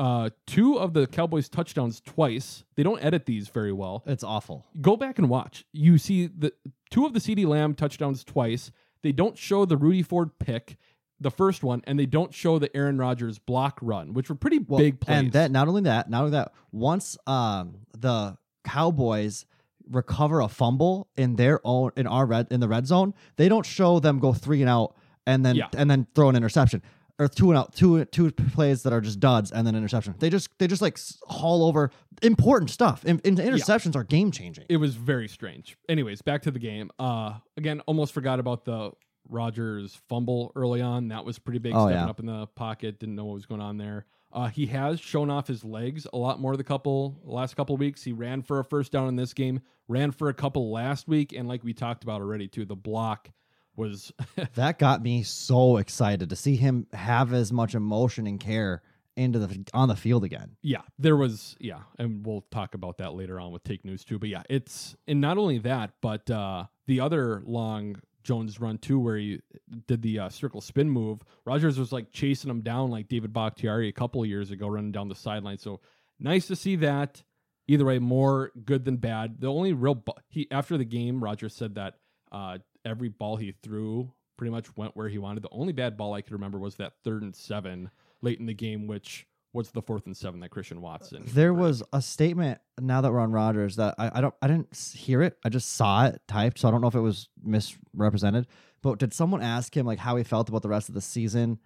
[0.00, 2.64] uh two of the cowboys touchdowns twice.
[2.74, 4.02] They don't edit these very well.
[4.04, 4.66] It's awful.
[4.80, 5.64] go back and watch.
[5.72, 6.52] You see the
[6.90, 8.72] two of the cd lamb touchdowns twice.
[9.02, 10.78] They don't show the rudy ford pick
[11.22, 14.58] the first one and they don't show the aaron rodgers block run which were pretty
[14.58, 19.46] Well, big plays And that not only that, not only that, once um the Cowboys
[19.90, 23.66] recover a fumble in their own in our red in the red zone, they don't
[23.66, 25.68] show them go three and out and then Yeah.
[25.76, 26.82] and then throw an interception
[27.18, 30.14] or two and out two two plays that are just duds and then interception.
[30.18, 31.90] They just they just like haul over
[32.22, 33.04] important stuff.
[33.04, 34.64] And, and interceptions are game changing.
[34.68, 35.76] it was very strange.
[35.88, 36.90] Anyways, back to the game.
[36.98, 38.92] Uh, again, almost forgot about the
[39.32, 41.08] Rodgers fumble early on.
[41.08, 41.74] That was pretty big.
[41.74, 42.10] Oh, stepping yeah.
[42.10, 44.06] up in the pocket, didn't know what was going on there.
[44.32, 48.02] Uh, he has shown off his legs a lot more the couple last couple weeks.
[48.02, 51.32] He ran for a first down in this game, ran for a couple last week,
[51.32, 53.30] and like we talked about already too, the block
[53.76, 54.12] was
[54.54, 58.82] That got me so excited to see him have as much emotion and care
[59.16, 60.56] into the on the field again.
[60.62, 64.18] yeah, there was yeah, and we'll talk about that later on with Take News too.
[64.18, 68.98] But yeah, it's and not only that, but uh the other long Jones run too,
[68.98, 69.40] where he
[69.86, 71.20] did the uh, circle spin move.
[71.44, 75.08] Rodgers was like chasing him down like David Bakhtiari a couple years ago, running down
[75.08, 75.58] the sideline.
[75.58, 75.80] So
[76.18, 77.22] nice to see that.
[77.68, 79.40] Either way, more good than bad.
[79.40, 81.94] The only real bu- he after the game, Rodgers said that
[82.32, 85.42] uh, every ball he threw pretty much went where he wanted.
[85.44, 88.54] The only bad ball I could remember was that third and seven late in the
[88.54, 91.24] game, which was the fourth and seven that Christian Watson.
[91.26, 94.74] There was a statement now that we're on Rodgers that I, I don't I didn't
[94.96, 95.36] hear it.
[95.44, 98.46] I just saw it typed, so I don't know if it was misrepresented.
[98.82, 101.58] But did someone ask him like how he felt about the rest of the season?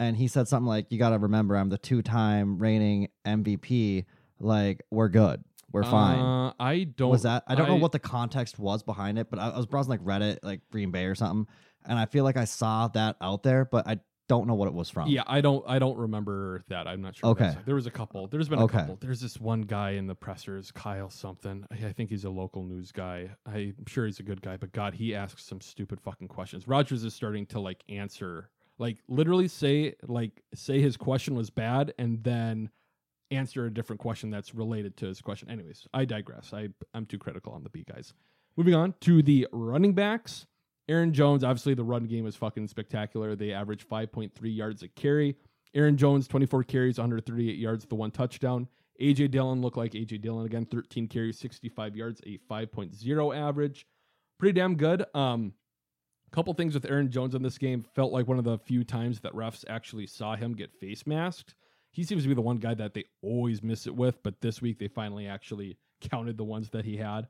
[0.00, 4.04] And he said something like, "You got to remember, I'm the two-time reigning MVP.
[4.40, 7.10] Like we're good, we're fine." Uh, I don't.
[7.10, 9.66] was that I don't know what the context was behind it, but I, I was
[9.66, 11.46] browsing like Reddit, like Green Bay or something,
[11.84, 14.74] and I feel like I saw that out there, but I don't know what it
[14.74, 15.08] was from.
[15.08, 15.64] Yeah, I don't.
[15.68, 16.86] I don't remember that.
[16.86, 17.30] I'm not sure.
[17.30, 17.54] Okay.
[17.66, 18.26] There was a couple.
[18.28, 18.78] There's been Okay.
[18.78, 18.98] a couple.
[19.00, 21.66] There's this one guy in the pressers, Kyle something.
[21.70, 23.30] I, I think he's a local news guy.
[23.46, 26.66] I'm sure he's a good guy, but God, he asks some stupid fucking questions.
[26.66, 31.92] Rodgers is starting to like answer, like literally say like say his question was bad,
[31.98, 32.70] and then
[33.30, 35.50] answer a different question that's related to his question.
[35.50, 36.52] Anyways, I digress.
[36.54, 38.14] I I'm too critical on the B guys.
[38.56, 40.46] Moving on to the running backs.
[40.88, 43.34] Aaron Jones, obviously the run game is fucking spectacular.
[43.34, 45.36] They average 5.3 yards a carry.
[45.74, 48.68] Aaron Jones, 24 carries, 138 yards, the one touchdown.
[49.00, 53.86] AJ Dillon looked like AJ Dillon again, 13 carries, 65 yards, a 5.0 average.
[54.38, 55.04] Pretty damn good.
[55.14, 55.54] Um,
[56.34, 59.20] couple things with Aaron Jones in this game felt like one of the few times
[59.20, 61.54] that refs actually saw him get face masked.
[61.92, 64.60] He seems to be the one guy that they always miss it with, but this
[64.60, 67.28] week they finally actually counted the ones that he had.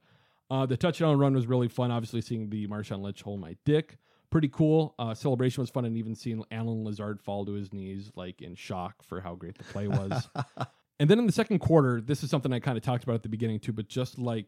[0.51, 1.91] Uh, the touchdown run was really fun.
[1.91, 3.99] Obviously, seeing the Marshawn Lynch hold my dick,
[4.31, 4.95] pretty cool.
[4.99, 8.55] Uh, celebration was fun, and even seeing Allen Lazard fall to his knees, like in
[8.55, 10.29] shock for how great the play was.
[11.01, 13.23] and then in the second quarter, this is something I kind of talked about at
[13.23, 14.47] the beginning too, but just like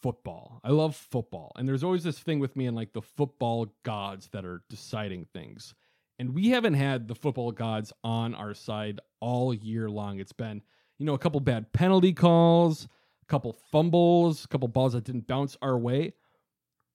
[0.00, 3.72] football, I love football, and there's always this thing with me and like the football
[3.82, 5.74] gods that are deciding things.
[6.18, 10.20] And we haven't had the football gods on our side all year long.
[10.20, 10.62] It's been,
[10.98, 12.86] you know, a couple bad penalty calls,
[13.24, 16.12] a couple fumbles, a couple balls that didn't bounce our way.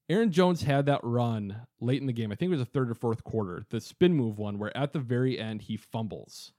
[0.09, 2.31] Aaron Jones had that run late in the game.
[2.31, 4.93] I think it was the third or fourth quarter, the spin move one, where at
[4.93, 6.51] the very end he fumbles.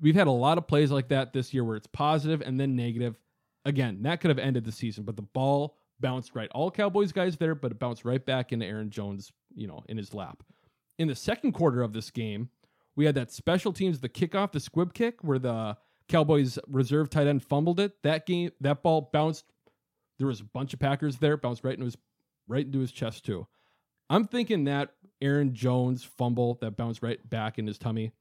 [0.00, 2.74] We've had a lot of plays like that this year where it's positive and then
[2.76, 3.18] negative.
[3.64, 6.50] Again, that could have ended the season, but the ball bounced right.
[6.52, 9.96] All Cowboys guys there, but it bounced right back into Aaron Jones, you know, in
[9.96, 10.42] his lap.
[10.98, 12.50] In the second quarter of this game,
[12.96, 15.76] we had that special teams, the kickoff, the squib kick, where the
[16.12, 18.02] Cowboys reserve tight end fumbled it.
[18.02, 19.44] That game, that ball bounced.
[20.18, 21.96] There was a bunch of Packers there, bounced right into his
[22.46, 23.46] right into his chest too.
[24.10, 24.90] I'm thinking that
[25.22, 28.12] Aaron Jones fumble that bounced right back in his tummy.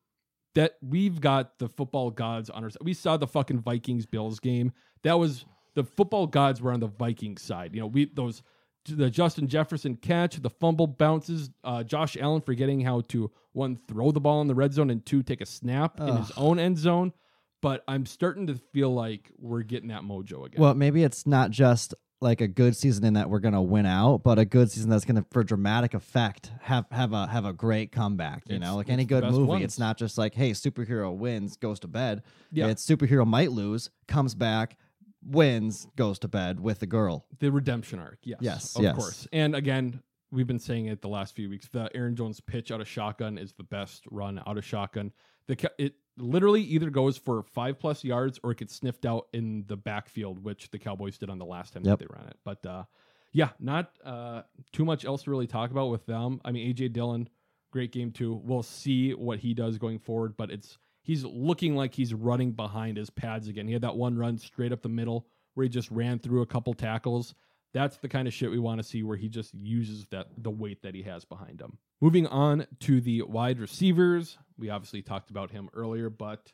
[0.55, 2.81] That we've got the football gods on our side.
[2.81, 4.71] We saw the fucking Vikings Bills game.
[5.03, 7.73] That was the football gods were on the Vikings side.
[7.73, 8.41] You know, we those
[8.85, 14.11] the Justin Jefferson catch, the fumble bounces, uh, Josh Allen forgetting how to one throw
[14.11, 16.77] the ball in the red zone and two take a snap in his own end
[16.77, 17.13] zone.
[17.61, 20.61] But I'm starting to feel like we're getting that mojo again.
[20.61, 24.23] Well, maybe it's not just like a good season in that we're gonna win out,
[24.23, 27.91] but a good season that's gonna, for dramatic effect, have have a have a great
[27.91, 28.43] comeback.
[28.47, 29.63] You It's- know, like any good movie, ones.
[29.63, 32.21] it's not just like, hey, superhero wins, goes to bed.
[32.51, 32.67] Yeah.
[32.67, 34.77] it's superhero might lose, comes back,
[35.23, 37.25] wins, goes to bed with the girl.
[37.39, 38.19] the redemption arc.
[38.23, 38.95] Yes, Yes, of yes.
[38.95, 39.27] course.
[39.31, 41.67] And again, we've been saying it the last few weeks.
[41.69, 45.11] The Aaron Jones pitch out of shotgun is the best run out of shotgun.
[45.47, 49.63] The it literally either goes for five plus yards or it gets sniffed out in
[49.67, 51.99] the backfield, which the Cowboys did on the last time Yep.
[51.99, 52.37] that they ran it.
[52.43, 52.83] But uh,
[53.31, 56.41] yeah, not uh, too much else to really talk about with them.
[56.43, 57.29] I mean, AJ Dillon,
[57.71, 58.41] great game too.
[58.43, 62.97] We'll see what he does going forward, but it's he's looking like he's running behind
[62.97, 63.67] his pads again.
[63.67, 66.45] He had that one run straight up the middle where he just ran through a
[66.45, 67.33] couple tackles.
[67.73, 70.51] That's the kind of shit we want to see where he just uses that the
[70.51, 71.77] weight that he has behind him.
[72.01, 74.37] Moving on to the wide receivers.
[74.57, 76.51] We obviously talked about him earlier, but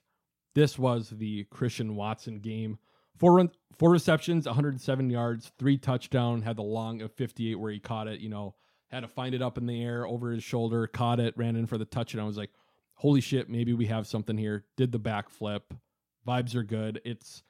[0.55, 2.79] this was the Christian Watson game
[3.17, 6.41] four run, four receptions, 107 yards, three touchdown.
[6.41, 8.19] Had the long of 58 where he caught it.
[8.19, 8.55] You know,
[8.89, 11.65] had to find it up in the air over his shoulder, caught it, ran in
[11.65, 12.23] for the touchdown.
[12.23, 12.51] I was like,
[12.95, 14.65] holy shit, maybe we have something here.
[14.75, 15.61] Did the backflip.
[16.27, 16.99] Vibes are good.
[17.05, 17.41] It's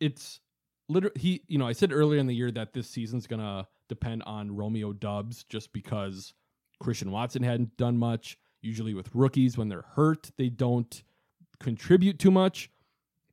[0.00, 0.40] it's
[0.88, 1.42] literally he.
[1.46, 4.94] You know, I said earlier in the year that this season's gonna depend on Romeo
[4.94, 6.32] Doubs just because
[6.80, 8.38] Christian Watson hadn't done much.
[8.60, 11.02] Usually with rookies, when they're hurt, they don't
[11.60, 12.70] contribute too much.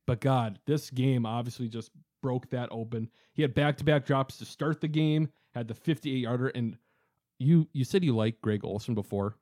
[0.06, 1.90] But God, this game obviously just
[2.22, 3.10] broke that open.
[3.32, 6.48] He had back to back drops to start the game, had the 58 yarder.
[6.48, 6.76] And
[7.38, 9.36] you you said you liked Greg Olsen before.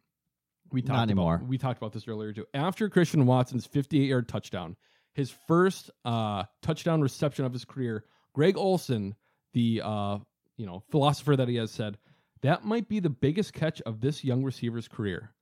[0.72, 1.36] We talked Not anymore.
[1.36, 2.46] About, we talked about this earlier too.
[2.54, 4.76] After Christian Watson's 58 yard touchdown,
[5.12, 9.14] his first uh, touchdown reception of his career, Greg Olsen,
[9.52, 10.18] the uh,
[10.56, 11.98] you know philosopher that he has said,
[12.44, 15.32] that might be the biggest catch of this young receiver's career.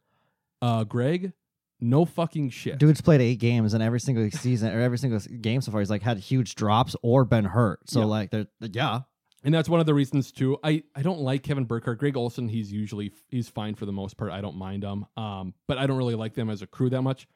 [0.62, 1.32] Uh, Greg,
[1.80, 2.78] no fucking shit.
[2.78, 5.90] Dude's played eight games, and every single season or every single game so far, he's
[5.90, 7.80] like had huge drops or been hurt.
[7.90, 8.06] So Yeah.
[8.06, 9.00] like, they're yeah,
[9.44, 10.56] And that's one of the reasons too.
[10.62, 11.98] I, I don't like Kevin Burkhardt.
[11.98, 14.30] Greg Olsen, he's usually he's fine for the most part.
[14.30, 15.04] I don't mind him.
[15.16, 17.26] Um, but I don't really like them as a crew that much.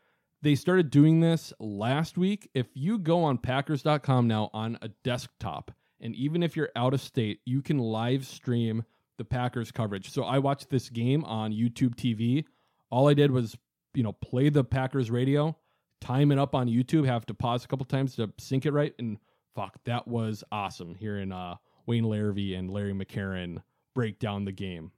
[0.43, 2.49] They started doing this last week.
[2.55, 7.01] If you go on Packers.com now on a desktop, and even if you're out of
[7.01, 8.85] state, you can live stream
[9.19, 10.11] the Packers coverage.
[10.11, 12.45] So I watched this game on YouTube TV.
[12.91, 13.57] All I did was,
[13.95, 15.57] you know, play the Packers radio,
[16.01, 18.95] time it up on YouTube, have to pause a couple times to sync it right,
[18.99, 19.19] and
[19.55, 23.63] fuck, that was awesome hearing uh Wayne Larrivee and Larry McCarren
[23.95, 24.93] break down the game.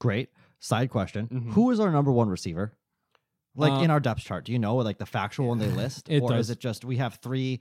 [0.00, 0.30] great.
[0.60, 1.52] Side question: Mhm.
[1.52, 2.72] Who is our number one receiver?
[3.54, 6.08] Like Uh, in our depth chart, do you know like the factual one they list,
[6.10, 6.46] or does.
[6.46, 7.60] is it just we have three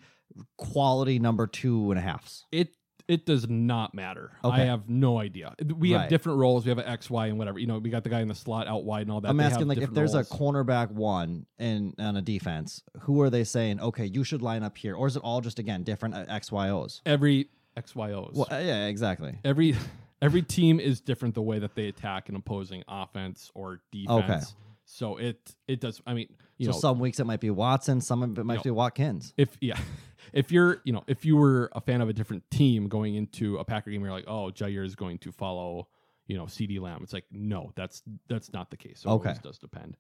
[0.57, 2.45] quality number two and a halfs?
[2.51, 2.73] It
[3.07, 4.31] it does not matter.
[4.43, 5.53] I have no idea.
[5.77, 6.65] We have different roles.
[6.65, 7.59] We have an X, Y, and whatever.
[7.59, 9.27] You know, we got the guy in the slot out wide and all that.
[9.29, 10.31] I'm They asking like if there's roles.
[10.31, 13.79] a cornerback one in on a defense, who are they saying?
[13.81, 16.51] Okay, you should line up here, or is it all just again different uh, X
[16.51, 17.01] Y O's?
[17.05, 18.33] every X, Y, O's.
[18.35, 19.37] Well, uh, yeah, exactly.
[19.43, 19.75] every
[20.21, 24.23] every team is different the way that they attack an opposing offense or defense.
[24.29, 24.39] Okay.
[24.85, 26.01] So it it does.
[26.05, 28.57] I mean, you so know, some weeks it might be Watson, some of it might
[28.57, 28.61] No.
[28.63, 29.33] be Watkins.
[29.37, 29.77] if yeah,
[30.31, 33.57] if you're you know if you were a fan of a different team going into
[33.57, 35.87] a Packer game, you're like, oh, Jaire is going to follow
[36.27, 36.99] you know CD Lamb.
[37.03, 39.03] It's like no, that's that's not the case.
[39.05, 39.29] It Okay.
[39.29, 39.97] always does depend.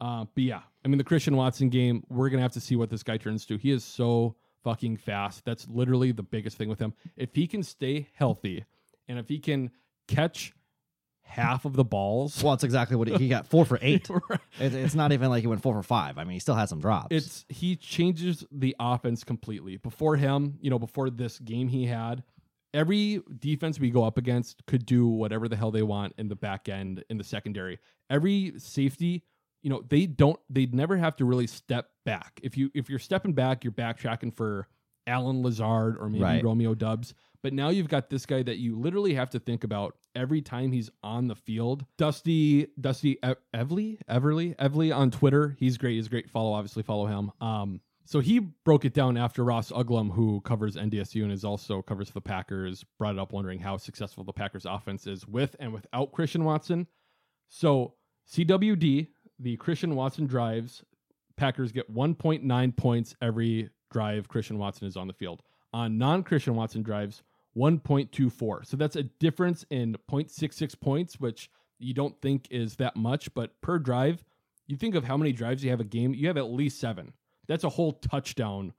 [0.00, 2.90] Uh, but yeah, I mean the Christian Watson game, we're gonna have to see what
[2.90, 3.56] this guy turns to.
[3.56, 5.44] He is so fucking fast.
[5.44, 6.94] That's literally the biggest thing with him.
[7.16, 8.64] If he can stay healthy,
[9.08, 9.70] and if he can
[10.08, 10.52] catch
[11.24, 14.08] half of the balls, Well, it's exactly what he, he got four for eight.
[14.08, 14.40] Right.
[14.60, 16.16] It, it's not even like he went four for five.
[16.18, 17.08] I mean, he still had some drops.
[17.10, 19.76] it's he changes the offense completely.
[19.76, 22.22] Before him, you know, before this game he had,
[22.72, 26.36] every defense we go up against could do whatever the hell they want in the
[26.36, 27.78] back end in the secondary.
[28.10, 29.22] Every safety,
[29.62, 32.38] you know, they don't they never have to really step back.
[32.42, 34.68] If you if you're stepping back, you're backtracking for
[35.06, 36.44] Allen Lazard or maybe Right.
[36.44, 37.14] Romeo Doubs.
[37.44, 40.72] But now you've got this guy that you literally have to think about every time
[40.72, 41.84] he's on the field.
[41.98, 45.54] Dusty, Dusty E- Evely, Everly, Evely on Twitter.
[45.58, 45.96] He's great.
[45.96, 46.54] He's a great follow.
[46.54, 47.30] Obviously, follow him.
[47.42, 51.82] Um, so he broke it down after Ross Uglem, who covers NDSU and is also
[51.82, 55.70] covers the Packers, brought it up wondering how successful the Packers offense is with and
[55.70, 56.86] without Christian Watson.
[57.50, 57.92] So
[58.32, 60.82] CWD, the Christian Watson drives,
[61.36, 65.42] Packers get 1.9 points every drive Christian Watson is on the field.
[65.74, 67.22] On non Christian Watson drives,
[67.56, 68.66] 1.24.
[68.66, 73.60] So that's a difference in 0.66 points, which you don't think is that much, but
[73.60, 74.24] per drive,
[74.66, 77.12] you think of how many drives you have a game, you have at least seven.
[77.46, 78.72] That's a whole touchdown.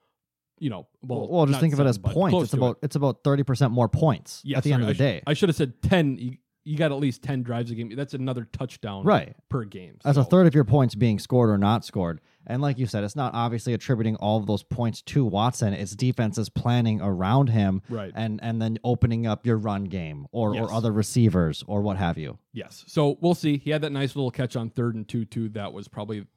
[0.58, 2.44] You know, well, well, just think of it as points.
[2.44, 2.60] It's to it.
[2.60, 4.98] about it's about thirty percent more points Yeah, at the end of the I sh-
[4.98, 5.24] day.
[5.28, 6.38] I should have said 10.
[6.66, 7.96] You, got at least 10 drives a game.
[7.96, 9.36] That's another touchdown Right.
[9.50, 10.00] per game.
[10.04, 12.20] That's a third of your points being scored or not scored.
[12.48, 15.74] And like you said, it's not obviously attributing all of those points to Watson.
[15.74, 18.12] It's defenses planning around him Right.
[18.16, 20.64] and and then opening up your run game or, Yes.
[20.66, 22.38] or other receivers or what have you.
[22.54, 22.84] Yes.
[22.88, 23.58] So we'll see.
[23.58, 25.50] He had that nice little catch on third and two, too.
[25.50, 26.28] That was probably,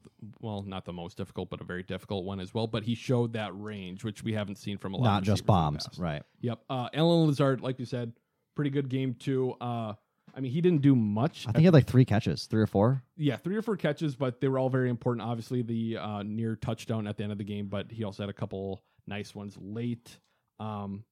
[0.40, 2.66] well, not the most difficult, but a very difficult one as well.
[2.66, 5.42] But he showed that range, which we haven't seen from a lot Not of just
[5.42, 5.98] receivers in the bombs.
[5.98, 6.22] Right.
[6.40, 6.60] Yep.
[6.70, 8.12] Uh, Allen Lazard, like you said,
[8.54, 9.54] pretty good game, too.
[9.60, 9.92] Uh,
[10.38, 11.46] I mean, he didn't do much.
[11.48, 13.02] I think he had like three catches, three or four.
[13.16, 15.26] yeah, three or four catches, but they were all very important.
[15.26, 18.30] Obviously, the uh, near touchdown at the end of the game, but he also had
[18.30, 20.16] a couple nice ones late.
[20.60, 21.02] Um,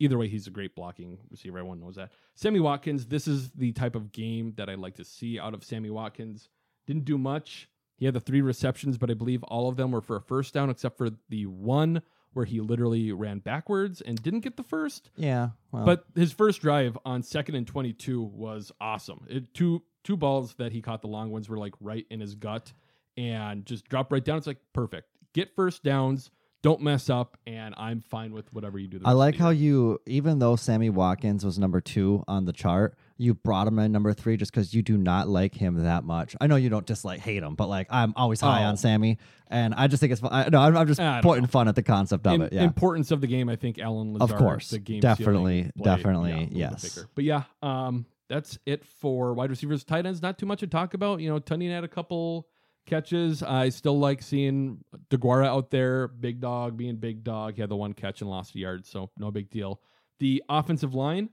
[0.00, 1.58] either way, he's a great blocking receiver.
[1.58, 2.10] Everyone knows that.
[2.34, 5.62] Sammy Watkins, this is the type of game that I like to see out of
[5.62, 6.48] Sammy Watkins.
[6.88, 7.68] Didn't do much.
[7.98, 10.52] He had the three receptions, but I believe all of them were for a first
[10.52, 12.02] down, except for the one
[12.36, 15.10] where he literally ran backwards and didn't get the first.
[15.16, 15.50] Yeah.
[15.72, 19.26] Well, But his first drive on second and 22 was awesome.
[19.28, 22.34] It, two two balls that he caught, the long ones were like right in his
[22.34, 22.72] gut
[23.16, 24.36] and just dropped right down.
[24.38, 25.08] It's like perfect.
[25.32, 26.30] Get first downs.
[26.62, 29.00] Don't mess up, and I'm fine with whatever you do.
[29.04, 33.34] I like how you, even though Sammy Watkins was number two on the chart, you
[33.34, 36.34] brought him in number three just because you do not like him that much.
[36.40, 38.68] I know you don't dislike hate him, but like I'm always high Oh.
[38.68, 40.32] on Sammy, and I just think it's fun.
[40.32, 41.48] I, no, I'm, I'm just pointing know.
[41.48, 42.52] fun at the concept of In- it.
[42.52, 43.48] Yeah, importance of the game.
[43.48, 44.70] I think Allen Lazard, Of course.
[44.70, 47.04] the game Definitely, play, definitely, yeah, a little bit yes.
[47.14, 50.20] But yeah, um, that's it for wide receivers, tight ends.
[50.20, 51.20] Not too much to talk about.
[51.20, 52.48] You know, Tonyan had a couple
[52.86, 53.42] catches.
[53.42, 57.54] I still like seeing DeGuara out there, big dog being big dog.
[57.54, 59.80] He had the one catch and lost a yard, so no big deal.
[60.18, 61.30] The offensive line.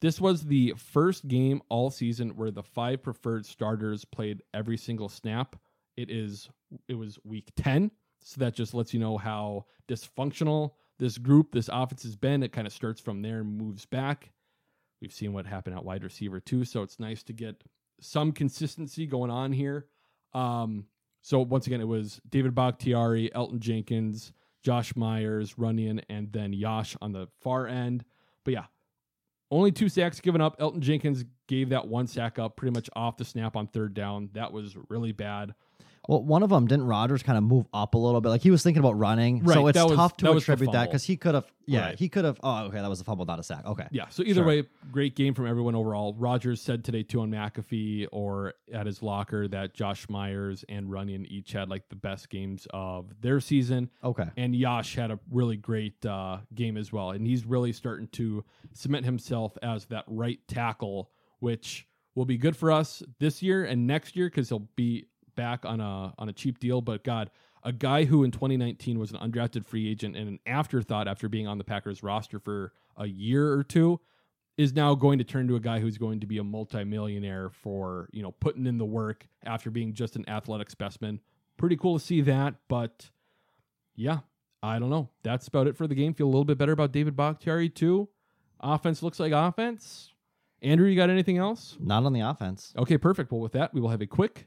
[0.00, 5.08] This was the first game all season where the five preferred starters played every single
[5.08, 5.56] snap.
[5.96, 6.48] It is
[6.88, 11.70] it was week 10, so that just lets you know how dysfunctional this group, this
[11.72, 12.42] offense has been.
[12.42, 14.30] It kind of starts from there and moves back.
[15.00, 17.62] We've seen what happened at wide receiver too, so it's nice to get
[18.00, 19.86] some consistency going on here.
[20.34, 20.86] Um,
[21.22, 26.96] so once again, it was David Bakhtiari, Elgton Jenkins, Josh Myers, Runyan, and then Yosh
[27.00, 28.04] on the far end.
[28.44, 28.64] But yeah,
[29.50, 30.58] only two sacks given up.
[30.58, 34.30] Elgton Jenkins gave that one sack up pretty much off the snap on third down.
[34.32, 35.54] That was really bad.
[36.08, 38.50] Well, one of them didn't Rodgers kind of move up a little bit, like he
[38.50, 39.42] was thinking about running.
[39.42, 41.46] Right, so it's that was- tough that to was attribute that because he could have.
[41.66, 41.98] Yeah, Right.
[41.98, 42.38] he could have.
[42.42, 43.64] Oh, okay, that was a fumble, not a sack.
[43.64, 43.86] Okay.
[43.90, 44.08] Yeah.
[44.10, 44.46] So either Sure.
[44.46, 46.12] way, great game from everyone overall.
[46.12, 51.24] Rodgers said today too on McAfee or at his locker that Josh Myers and Runyan
[51.26, 53.88] each had like the best games of their season.
[54.02, 54.28] Okay.
[54.36, 57.12] And Yosh had a really great uh, game as well.
[57.12, 62.56] And he's really starting to cement himself as that right tackle, which will be good
[62.56, 66.32] for us this year and next year because he'll be back on a on a
[66.32, 66.80] cheap deal.
[66.80, 67.30] But God,
[67.62, 71.46] a guy who in 2019 was an undrafted free agent and an afterthought after being
[71.46, 74.00] on the Packers roster for a year or two
[74.56, 78.08] is now going to turn to a guy who's going to be a multimillionaire for,
[78.12, 81.20] you know, putting in the work after being just an athletic specimen.
[81.56, 83.10] Pretty cool to see that, but
[83.96, 84.20] yeah,
[84.62, 85.10] I don't know.
[85.22, 86.14] That's about it for the game.
[86.14, 88.08] Feel a little bit better about David Bakhtiari too.
[88.60, 90.12] Offense looks like offense.
[90.62, 91.76] Andrew, you got anything else?
[91.80, 92.72] Not on the offense.
[92.76, 93.30] Okay, perfect.
[93.30, 94.46] Well, with that, we will have a quick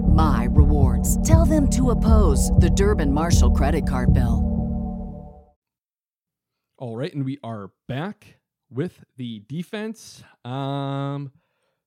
[0.13, 1.25] my rewards.
[1.27, 4.51] Tell them to oppose the Durbin Marshall credit card bill.
[6.77, 8.39] All right, and we are back
[8.71, 10.23] with the defense.
[10.43, 11.31] Um,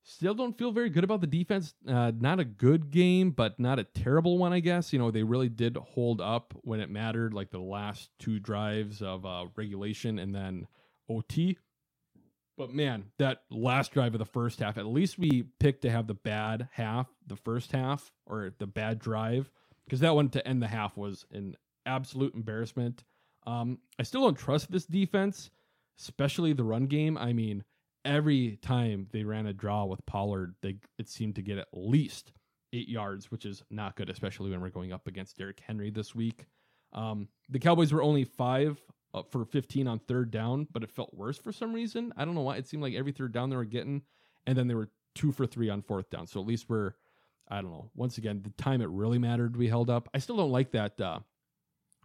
[0.04, 1.74] still don't feel very good about the defense.
[1.88, 4.92] Uh, not a good game, but not a terrible one, I guess.
[4.92, 9.02] You know, they really did hold up when it mattered, like the last two drives
[9.02, 10.68] of uh, regulation and then
[11.08, 11.58] OT.
[12.56, 16.06] But man, that last drive of the first half, at least we picked to have
[16.06, 19.50] the bad half, the first half, or the bad drive,
[19.84, 23.02] because that one to end the half was an absolute embarrassment.
[23.46, 25.50] Um, I still don't trust this defense,
[25.98, 27.18] especially the run game.
[27.18, 27.64] I mean,
[28.04, 32.32] every time they ran a draw with Pollard, they it seemed to get at least
[32.72, 36.14] eight yards, which is not good, especially when we're going up against Derrick Henry this
[36.14, 36.46] week.
[36.92, 38.80] Um, the Cowboys were only five
[39.14, 42.12] uh, for 15 on third down, but it felt worse for some reason.
[42.16, 42.56] I don't know why.
[42.56, 44.02] It seemed like every third down they were getting,
[44.46, 46.26] and then they were two for three on fourth down.
[46.26, 46.92] So at least we're,
[47.48, 47.90] I don't know.
[47.94, 50.08] Once again, the time it really mattered, we held up.
[50.12, 51.00] I still don't like that.
[51.00, 51.20] Uh,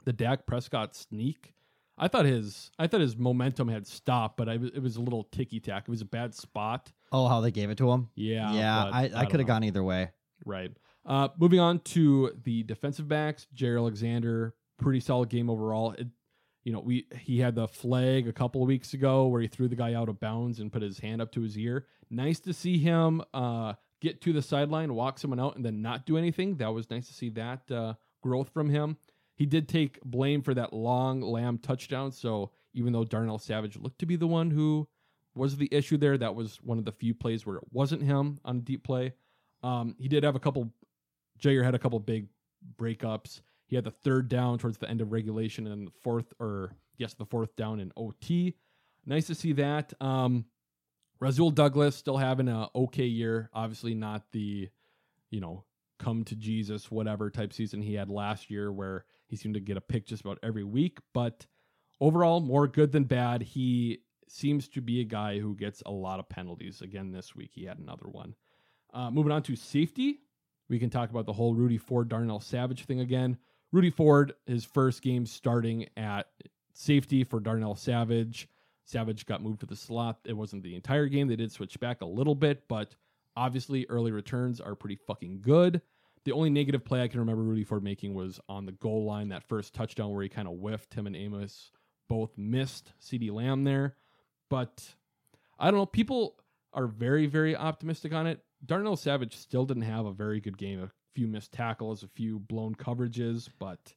[0.05, 1.53] the Dak Prescott sneak.
[1.97, 5.25] I thought his I thought his momentum had stopped, but I, it was a little
[5.25, 5.83] ticky tack.
[5.87, 6.93] It was a bad spot.
[7.11, 8.09] Oh, how they gave it to him?
[8.15, 10.11] Yeah, Yeah, but I, I, could have gone either way.
[10.45, 10.71] Right.
[11.05, 15.91] Uh, moving on to the defensive backs, Jaire Alexander, pretty solid game overall.
[15.91, 16.07] It,
[16.69, 19.67] you know, we he had the flag a couple of weeks ago where he threw
[19.67, 21.87] the guy out of bounds and put his hand up to his ear.
[22.11, 26.05] Nice to see him uh, get to the sideline, walk someone out, and then not
[26.05, 26.57] do anything.
[26.57, 28.97] That was nice to see that uh, growth from him.
[29.33, 32.11] He did take blame for that long lamb touchdown.
[32.11, 34.87] So even though Darnell Savage looked to be the one who
[35.33, 38.37] was the issue there, that was one of the few plays where it wasn't him
[38.45, 39.13] on a deep play.
[39.63, 40.71] Um, he did have a couple.
[41.41, 42.27] Jaire had a couple big
[42.77, 43.41] breakups.
[43.69, 47.13] He had the third down towards the end of regulation, and the fourth, or yes,
[47.13, 48.55] the fourth down in OT.
[49.05, 49.93] Nice to see that.
[50.01, 50.45] Um,
[51.19, 53.51] Rasul Douglas still having a okay year.
[53.53, 54.69] Obviously, not the,
[55.29, 55.65] you know,
[55.99, 59.77] come to Jesus whatever type season he had last year, where he seemed to get
[59.77, 60.97] a pick just about every week.
[61.13, 61.45] But
[62.01, 63.43] overall, more good than bad.
[63.43, 66.81] He seems to be a guy who gets a lot of penalties.
[66.81, 68.33] Again, this week he had another one.
[68.91, 70.21] Uh, moving on to safety,
[70.69, 73.37] we can talk about the whole Rudy Ford Darnell Savage thing again.
[73.71, 76.27] Rudy Ford, his first game starting at
[76.73, 78.47] safety for Darnell Savage.
[78.85, 80.19] Savage got moved to the slot.
[80.25, 81.27] It wasn't the entire game.
[81.27, 82.95] They did switch back a little bit, but
[83.35, 85.81] obviously early returns are pretty fucking good.
[86.25, 89.29] The only negative play I can remember Rudy Ford making was on the goal line,
[89.29, 90.95] that first touchdown where he kind of whiffed.
[90.95, 91.71] Him and Amos
[92.07, 93.95] both missed CeeDee Lamb there.
[94.49, 94.95] But
[95.59, 95.85] I don't know.
[95.85, 96.35] People
[96.73, 98.43] are very, very optimistic on it.
[98.65, 100.91] Darnell Savage still didn't have a very good game.
[101.15, 103.93] Few missed tackles, a few blown coverages, but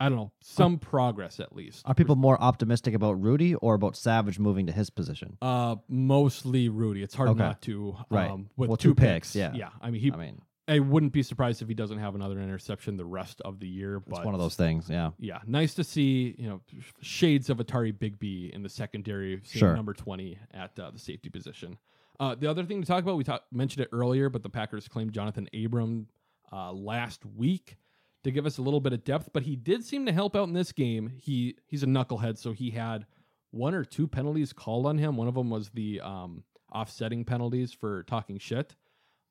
[0.00, 0.32] I don't know.
[0.40, 1.82] Some progress at least.
[1.86, 5.36] Are people more optimistic about Rudy or about Savage moving to his position?
[5.42, 7.02] Uh, mostly Rudy.
[7.02, 7.38] It's hard Okay.
[7.38, 7.96] not to.
[8.10, 8.30] Right.
[8.30, 9.52] Um, with Well, two, two picks, yeah.
[9.54, 9.68] Yeah.
[9.80, 10.10] I mean, he.
[10.12, 13.58] I mean, I wouldn't be surprised if he doesn't have another interception the rest of
[13.60, 14.00] the year.
[14.00, 14.88] But it's one of those things.
[14.88, 15.10] Yeah.
[15.18, 16.60] Yeah, nice to see you know
[17.00, 19.74] shades of Atari Bigby in the secondary, Sure.
[19.74, 21.76] number twenty at uh, the safety position.
[22.20, 24.86] Uh, the other thing to talk about, we talk, mentioned it earlier, but the Packers
[24.88, 26.06] claimed Jonathan Abram
[26.52, 27.76] uh, last week
[28.24, 30.48] to give us a little bit of depth, but he did seem to help out
[30.48, 31.08] in this game.
[31.16, 33.06] He he's a knucklehead, so he had
[33.50, 35.16] one or two penalties called on him.
[35.16, 38.76] One of them was the um, offsetting penalties for talking shit.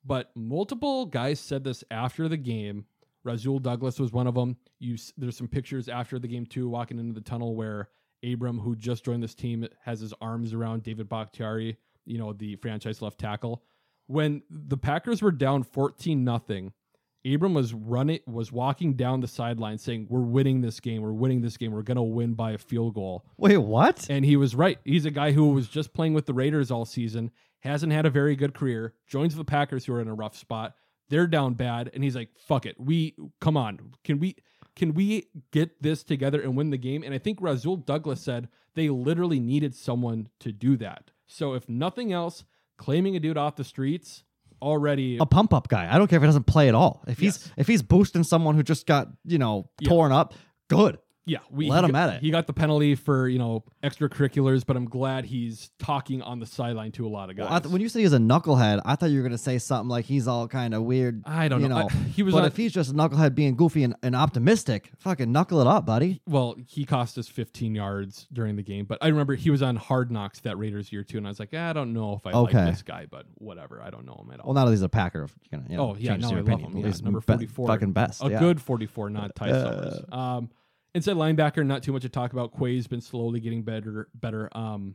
[0.04, 2.86] But multiple guys said this after the game.
[3.22, 4.56] Rasul Douglas was one of them.
[4.78, 7.88] You there's some pictures after the game too, walking into the tunnel where
[8.24, 12.56] Abram, who just joined this team, has his arms around David Bakhtiari, you know, the
[12.56, 13.62] franchise left tackle.
[14.06, 16.72] When the Packers were down 14 nothing,
[17.24, 21.02] Abram was running was walking down the sideline saying, "We're winning this game.
[21.02, 21.72] We're winning this game.
[21.72, 24.06] We're going to win by a field goal." Wait, what?
[24.08, 24.78] And he was right.
[24.84, 28.10] He's a guy who was just playing with the Raiders all season, hasn't had a
[28.10, 30.74] very good career, joins the Packers who are in a rough spot.
[31.10, 32.76] They're down bad, and he's like, "Fuck it.
[32.78, 33.94] We come on.
[34.04, 34.36] Can we
[34.76, 38.48] can we get this together and win the game?" And I think Rasul Douglas said
[38.74, 41.10] they literally needed someone to do that.
[41.26, 42.44] So if nothing else,
[42.78, 44.24] claiming a dude off the streets
[44.62, 45.88] already A pump up guy.
[45.92, 47.02] I don't care if he doesn't play at all.
[47.06, 47.52] If he's Yes.
[47.56, 49.88] if he's boosting someone who just got you know Yeah.
[49.88, 50.34] torn up,
[50.68, 50.98] good.
[51.30, 52.22] Yeah, we Let him got- at it.
[52.22, 56.46] He got the penalty for you know extracurriculars, but I'm glad he's talking on the
[56.46, 57.48] sideline to a lot of guys.
[57.50, 59.88] Well, th- when you say he's a knucklehead, I thought you were gonna say something
[59.88, 61.22] like he's all kind of weird.
[61.26, 61.80] I don't you know.
[61.82, 61.88] know.
[61.90, 64.90] I- he was but on- if he's just a knucklehead being goofy and, and optimistic,
[64.98, 66.20] fucking knuckle it up, buddy.
[66.26, 69.76] well, he cost us 15 yards during the game, but I remember he was on
[69.76, 72.26] Hard Knocks that Raiders year too, and I was like, "Ah, I don't know if
[72.26, 72.58] I Okay.
[72.64, 74.46] like this guy, but whatever, I don't know him at all.
[74.48, 76.72] Well, now that he's a Packer, you know, oh yeah, no, I love opinion.
[76.72, 76.78] him.
[76.78, 78.24] Yeah, he's number be- 44, fucking best.
[78.24, 78.38] a yeah.
[78.40, 79.62] good 44, not Ty Uh.
[79.64, 80.04] Summers.
[80.12, 80.50] Um,
[80.94, 82.52] inside linebacker, not too much to talk about.
[82.52, 84.08] Quay's been slowly getting better.
[84.14, 84.48] Better.
[84.56, 84.94] Um,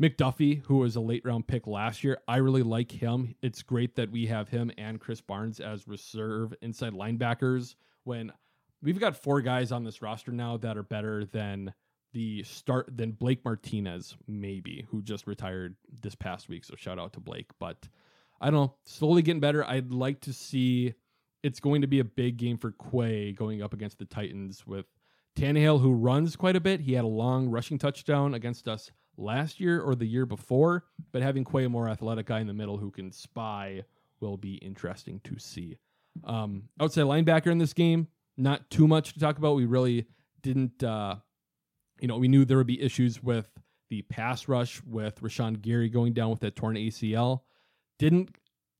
[0.00, 3.34] McDuffie, who was a late round pick last year, I really like him.
[3.42, 7.74] It's great that we have him and Krys Barnes as reserve inside linebackers.
[8.04, 8.32] When
[8.80, 11.74] we've got four guys on this roster now that are better than
[12.12, 16.64] the start than Blake Martinez, maybe, who just retired this past week.
[16.64, 17.50] So shout out to Blake.
[17.58, 17.88] But
[18.40, 19.64] I don't know, slowly getting better.
[19.64, 20.94] I'd like to see
[21.42, 24.86] it's going to be a big game for Quay going up against the Titans with
[25.38, 26.80] Tannehill, who runs quite a bit.
[26.80, 31.22] He had a long rushing touchdown against us last year or the year before, but
[31.22, 33.84] having Quay, a more athletic guy in the middle who can spy,
[34.20, 35.78] will be interesting to see.
[36.24, 39.54] Um, outside linebacker in this game, not too much to talk about.
[39.54, 40.06] We really
[40.42, 41.16] didn't, uh,
[42.00, 43.48] you know, we knew there would be issues with
[43.90, 47.42] the pass rush with Rashan Gary going down with that torn ACL.
[48.00, 48.34] Didn't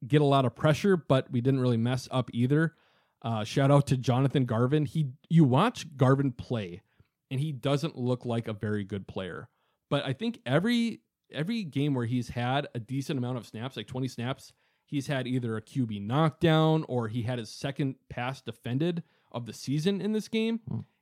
[0.04, 2.74] get a lot of pressure, but we didn't really mess up either.
[3.22, 4.86] Uh, shout out to Jonathan Garvin.
[4.86, 6.82] He, you watch Garvin play,
[7.30, 9.48] and he doesn't look like a very good player.
[9.90, 11.00] But I think every
[11.32, 14.52] every game where he's had a decent amount of snaps, like 20 snaps,
[14.86, 19.52] he's had either a QB knockdown or he had his second pass defended of the
[19.52, 20.60] season in this game.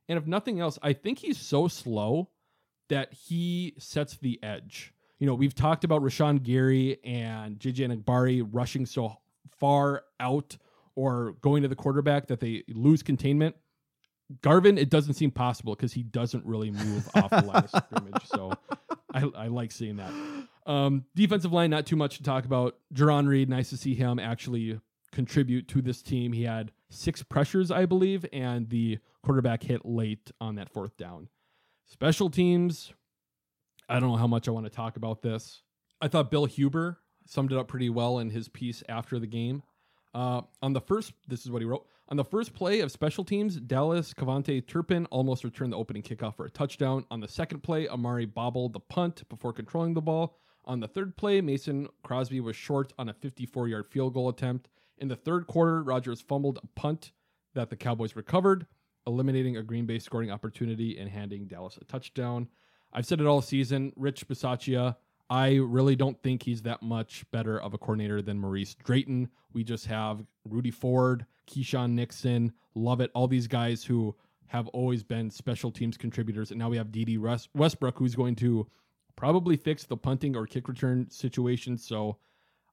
[0.09, 2.31] And if nothing else, I think he's so slow
[2.89, 4.93] that he sets the edge.
[5.19, 9.17] You know, we've talked about Rashan Gary and JJ Enagbare rushing so
[9.59, 10.57] far out
[10.97, 13.55] or going to the quarterback that they lose containment.
[14.43, 18.27] Garvin, it doesn't seem possible because he doesn't really move off the line of scrimmage.
[18.27, 18.53] So
[19.15, 20.13] I, I like seeing that.
[20.67, 22.77] Um, defensive line, not too much to talk about.
[22.93, 24.81] Jarran Reed, nice to see him actually
[25.13, 26.33] contribute to this team.
[26.33, 31.29] He had six pressures, I believe, and the quarterback hit late on that fourth down.
[31.87, 32.93] Special teams,
[33.89, 35.63] I don't know how much I want to talk about this.
[36.01, 39.63] I thought Bill Huber summed it up pretty well in his piece after the game.
[40.17, 41.87] Uh, on the first, this is what he wrote.
[42.09, 46.37] On the first play of special teams, Dallas KaVontae Turpin almost returned the opening kickoff
[46.37, 47.05] for a touchdown.
[47.11, 50.39] On the second play, Amari bobbled the punt before controlling the ball.
[50.65, 54.69] On the third play, Mason Crosby was short on a 54 yard field goal attempt.
[54.97, 57.13] In the third quarter, Rodgers fumbled a punt
[57.55, 58.67] that the Cowboys recovered,
[59.07, 62.49] eliminating a Green Bay scoring opportunity and handing Dallas a touchdown.
[62.91, 63.93] I've said it all season.
[63.97, 64.97] Rich Bisaccia,
[65.29, 69.29] I really don't think he's that much better of a coordinator than Maurice Drayton.
[69.53, 74.15] We just have Rudy Ford, Keisean Nixon, Lovett, all these guys who
[74.47, 76.51] have always been special teams contributors.
[76.51, 78.69] And now we have West- Westbrook, who's going to
[79.17, 81.77] probably fix the punting or kick return situation.
[81.77, 82.19] So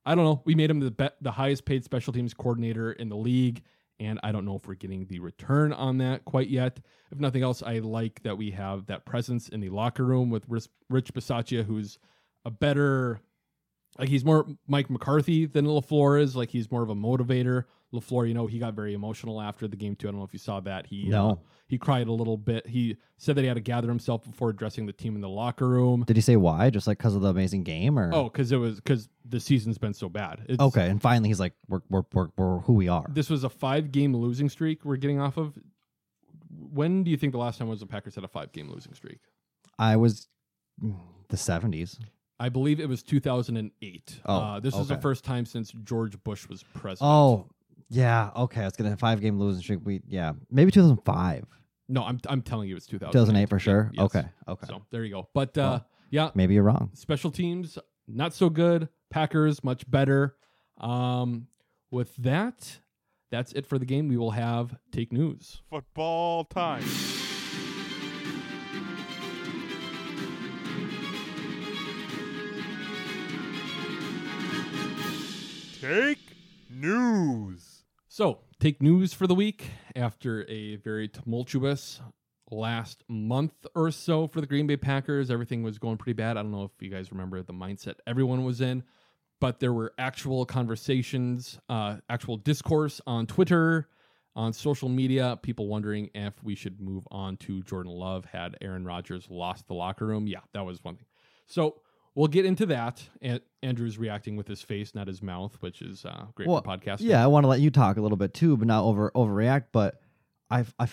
[0.06, 0.42] I don't know.
[0.46, 3.64] We made him the be- the highest paid special teams coordinator in the league,
[4.00, 6.82] and I don't know if we're getting the return on that quite yet.
[7.12, 10.46] If nothing else, I like that we have that presence in the locker room with
[10.50, 11.98] Rich Bisaccia, who's
[12.46, 13.22] a better
[14.00, 16.36] like he's more Mike McCarthy than LaFleur is.
[16.36, 17.66] Like he's more of a motivator.
[17.94, 20.08] LaFleur, you know, he got very emotional after the game too.
[20.08, 20.88] I don't know if you saw that.
[20.88, 21.30] He No.
[21.30, 21.36] uh,
[21.68, 22.66] he cried a little bit.
[22.68, 25.68] He said that he had to gather himself before addressing the team in the locker
[25.70, 26.04] room.
[26.06, 26.72] Did he say why?
[26.72, 29.78] Just like because of the amazing game, or Oh, because it was because the season's
[29.78, 30.44] been so bad.
[30.50, 30.90] It's, okay?
[30.90, 33.92] And finally, he's like, "We're we're we're, we're who we are." This was a five
[33.92, 35.58] game losing streak we're getting off of.
[36.50, 38.94] When do you think the last time was the Packers had a five game losing
[38.94, 39.20] streak?
[39.78, 40.28] I was
[40.84, 40.96] mm,
[41.30, 42.00] the seventies.
[42.40, 44.22] I believe it was 2008.
[44.26, 47.10] Oh, uh, this was the first time since George Bush was president.
[47.10, 47.48] Oh,
[47.90, 48.32] yeah.
[48.36, 49.80] Okay, I was gonna five game losing streak.
[49.84, 51.46] We yeah, maybe two thousand five.
[51.90, 53.12] No, I'm I'm telling you, it's 2008.
[53.12, 53.92] 2008 for Yeah, sure?
[53.94, 54.04] yes.
[54.06, 54.68] Okay, okay.
[54.68, 55.30] So there you go.
[55.34, 56.90] But uh, Well, yeah, Maybe you're wrong.
[56.94, 57.78] special teams
[58.08, 58.90] not so good.
[59.10, 60.36] Packers much better.
[60.80, 61.48] Um,
[61.92, 62.80] with that,
[63.30, 64.08] that's it for the game.
[64.08, 65.62] We will have take news.
[65.70, 66.84] Football time.
[75.84, 76.38] Take
[76.70, 77.84] news.
[78.08, 79.66] So take news for the week
[79.98, 82.00] after a very tumultuous
[82.50, 85.30] last month or so for the Green Bay Packers.
[85.30, 86.38] Everything was going pretty bad.
[86.38, 88.84] I don't know if you guys remember the mindset everyone was in,
[89.42, 93.90] but there were actual conversations, uh, actual discourse on Twitter,
[94.38, 98.86] on social media, people wondering if we should move on to Jordan Love had Aaron
[98.86, 100.28] Rodgers lost the locker room.
[100.28, 101.08] Yeah, that was one thing.
[101.46, 101.82] So
[102.16, 103.02] we'll get into that.
[103.22, 106.68] And Andrew's reacting with his face, not his mouth, which is uh, great Well, for
[106.78, 107.02] podcasting.
[107.02, 109.66] Yeah, I want to let you talk a little bit too, but not over overreact.
[109.72, 110.02] But
[110.50, 110.88] I I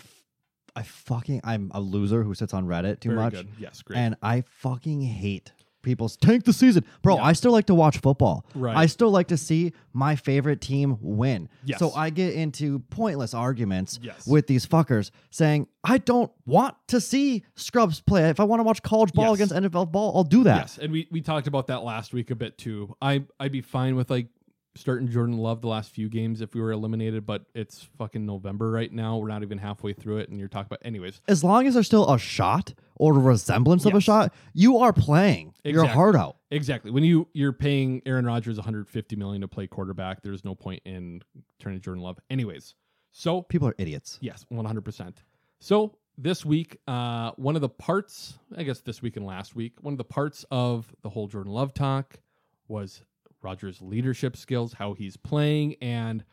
[0.77, 3.33] I fucking I'm a loser who sits on Reddit too Very much.
[3.33, 3.49] good.
[3.59, 3.99] Yes, great.
[3.99, 5.53] And I fucking hate
[5.83, 7.17] people's tank the season, bro.
[7.17, 7.25] Yeah.
[7.25, 8.45] I still like to watch football.
[8.55, 8.77] Right.
[8.77, 11.49] I still like to see my favorite team win.
[11.65, 11.79] Yes.
[11.79, 14.27] So I get into pointless arguments Yes.
[14.27, 18.29] with these fuckers saying I don't want to see scrubs play.
[18.29, 19.51] If I want to watch college ball Yes.
[19.51, 20.57] against NFL ball, I'll do that.
[20.57, 22.95] Yes, and we, we talked about that last week a bit too.
[23.01, 24.27] I I'd be fine with like
[24.77, 28.71] starting Jordan Love the last few games if we were eliminated, but it's fucking November
[28.71, 29.19] right now.
[29.19, 31.21] We're not even halfway through it, and you're talking about anyways.
[31.29, 34.93] As long as there's still a shot or a resemblance of a shot, you are
[34.93, 35.95] playing your Exactly.
[35.95, 36.37] heart out.
[36.51, 36.91] Exactly.
[36.91, 41.23] When you you're paying Aaron Rodgers 150 million to play quarterback, there's no point in
[41.59, 42.19] turning Jordan Love.
[42.31, 42.75] Anyways,
[43.13, 44.19] so People are idiots.
[44.21, 45.15] Yes, 100%.
[45.59, 49.75] So this week, uh, one of the parts, I guess this week and last week,
[49.81, 52.21] one of the parts of the whole Jordan Love talk
[52.69, 53.03] was
[53.43, 56.25] Rodgers' leadership skills, how he's playing, and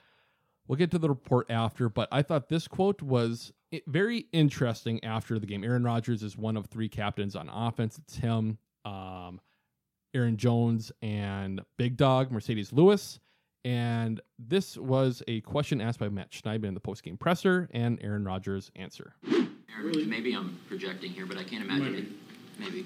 [0.67, 1.89] we'll get to the report after.
[1.89, 3.53] But I thought this quote was
[3.85, 5.63] very interesting after the game.
[5.63, 7.97] Aaron Rodgers is one of three captains on offense.
[7.97, 9.41] It's him, um,
[10.13, 13.19] Aaron Jones, and Big Dog Marcedes Lewis.
[13.65, 18.23] And this was a question asked by Matt Schneidman in the postgame presser, and Aaron
[18.23, 19.15] Rodgers' answer.
[19.27, 22.05] Aaron, maybe I'm projecting here, but I can't imagine it.
[22.59, 22.85] Maybe.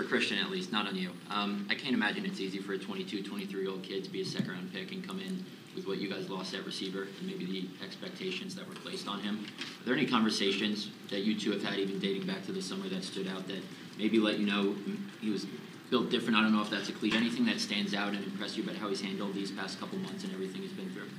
[0.00, 1.10] For Christian, at least, not on you.
[1.28, 4.22] Um, I can't imagine it's easy for a 22, 23 year old kid to be
[4.22, 5.44] a second round pick and come in
[5.76, 9.20] with what you guys lost at receiver and maybe the expectations that were placed on
[9.20, 9.44] him.
[9.58, 12.88] Are there any conversations that you two have had, even dating back to the summer,
[12.88, 13.62] that stood out that
[13.98, 14.74] maybe let you know
[15.20, 15.46] he was
[15.90, 16.34] built different?
[16.34, 17.18] I don't know if that's a cliche.
[17.18, 20.24] Anything that stands out and impressed you about how he's handled these past couple months
[20.24, 21.10] and everything he's been through?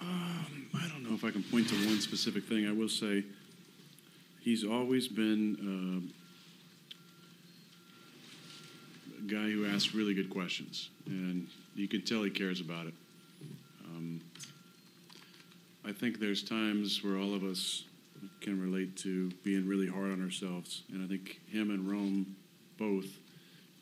[0.00, 2.68] I don't know if I can point to one specific thing.
[2.68, 3.24] I will say
[4.40, 6.14] he's always been um
[9.18, 12.94] a guy who asks really good questions, and you can tell he cares about it.
[13.84, 14.20] Um,
[15.84, 17.84] I think there's times where all of us
[18.40, 22.36] can relate to being really hard on ourselves, and I think him and Rome
[22.78, 23.06] both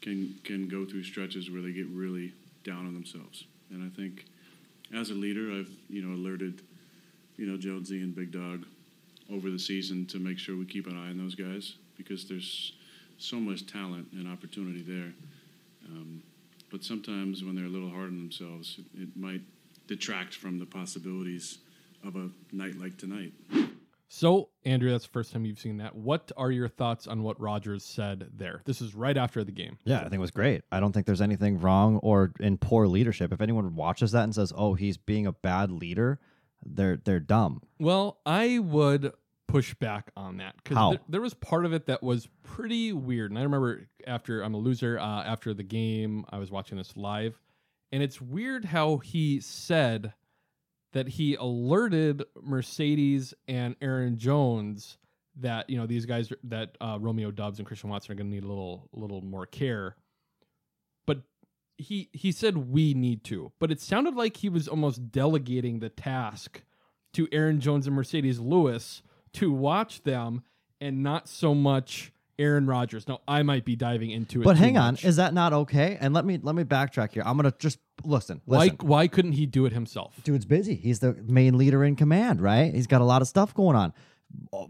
[0.01, 2.33] can can go through stretches where they get really
[2.65, 4.25] down on themselves, and I think
[4.95, 6.63] as a leader, I've you know alerted
[7.37, 8.65] you know Jonesy and Big Dog
[9.33, 12.73] over the season to make sure we keep an eye on those guys because there's
[13.19, 15.13] so much talent and opportunity there.
[15.87, 16.23] Um,
[16.71, 19.43] but sometimes when they're a little hard on themselves, it, it might
[19.87, 21.59] detract from the possibilities
[22.05, 23.33] of a night like tonight.
[24.09, 25.95] So, Andrew, that's the first time you've seen that.
[25.95, 28.63] What are your thoughts on what Rodgers said there?
[28.65, 29.79] This is right after the game.
[29.85, 30.63] Yeah, I think it was great.
[30.71, 33.33] I don't think there's anything wrong or in poor leadership.
[33.33, 36.21] If anyone watches that and says, "Oh, he's being a bad leader,"
[36.65, 37.63] they're they're dumb.
[37.81, 39.13] Well, I would
[39.57, 43.31] push back on that because there was part of it that was pretty weird.
[43.31, 46.95] And I remember after I'm a loser, uh, after the game, I was watching this
[46.95, 47.41] live,
[47.91, 50.13] and it's weird how he said
[50.93, 54.99] that he alerted Marcedes and Aaron Jones
[55.39, 58.35] that you know these guys that uh, Romeo Doubs and Christian Watson are going to
[58.35, 59.97] need a little little more care.
[61.07, 61.23] But
[61.79, 65.89] he he said we need to, but it sounded like he was almost delegating the
[65.89, 66.63] task
[67.15, 69.03] to Aaron Jones and Marcedes Lewis
[69.37, 70.43] to watch them,
[70.81, 73.09] and not so much Aaron Rodgers.
[73.09, 75.05] Now I might be diving into it, But hang on, much.
[75.05, 75.97] is that not okay?
[76.01, 77.23] And let me let me backtrack here.
[77.25, 78.43] I'm gonna just listen.
[78.45, 80.15] why why couldn't he do it himself?
[80.25, 80.75] Dude's busy.
[80.75, 82.75] He's the main leader in command, right?
[82.75, 83.93] He's got a lot of stuff going on.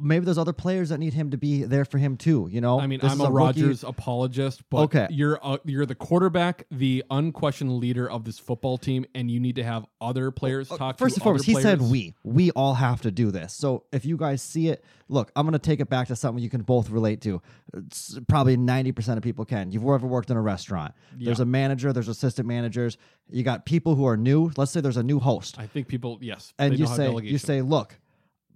[0.00, 2.48] Maybe there's other players that need him to be there for him too.
[2.50, 5.06] You know, I mean, This I'm a, rookie- Rodgers apologist, but Okay.
[5.10, 9.56] you're uh, you're the quarterback, the unquestioned leader of this football team, and you need
[9.56, 12.14] to have other players talk Uh, First and foremost, he said we.
[12.24, 13.54] We all have to do this.
[13.54, 16.42] So if you guys see it, look, I'm going to take it back to something
[16.42, 17.40] you can both relate to.
[17.74, 19.70] It's probably 90% of people can.
[19.72, 20.94] You've ever worked in a restaurant.
[21.16, 22.96] There's a manager, there's assistant managers.
[23.30, 24.50] You got people who are new.
[24.56, 25.58] Let's say there's a new host.
[25.58, 27.98] I think people, yes, and you say you say, "Look,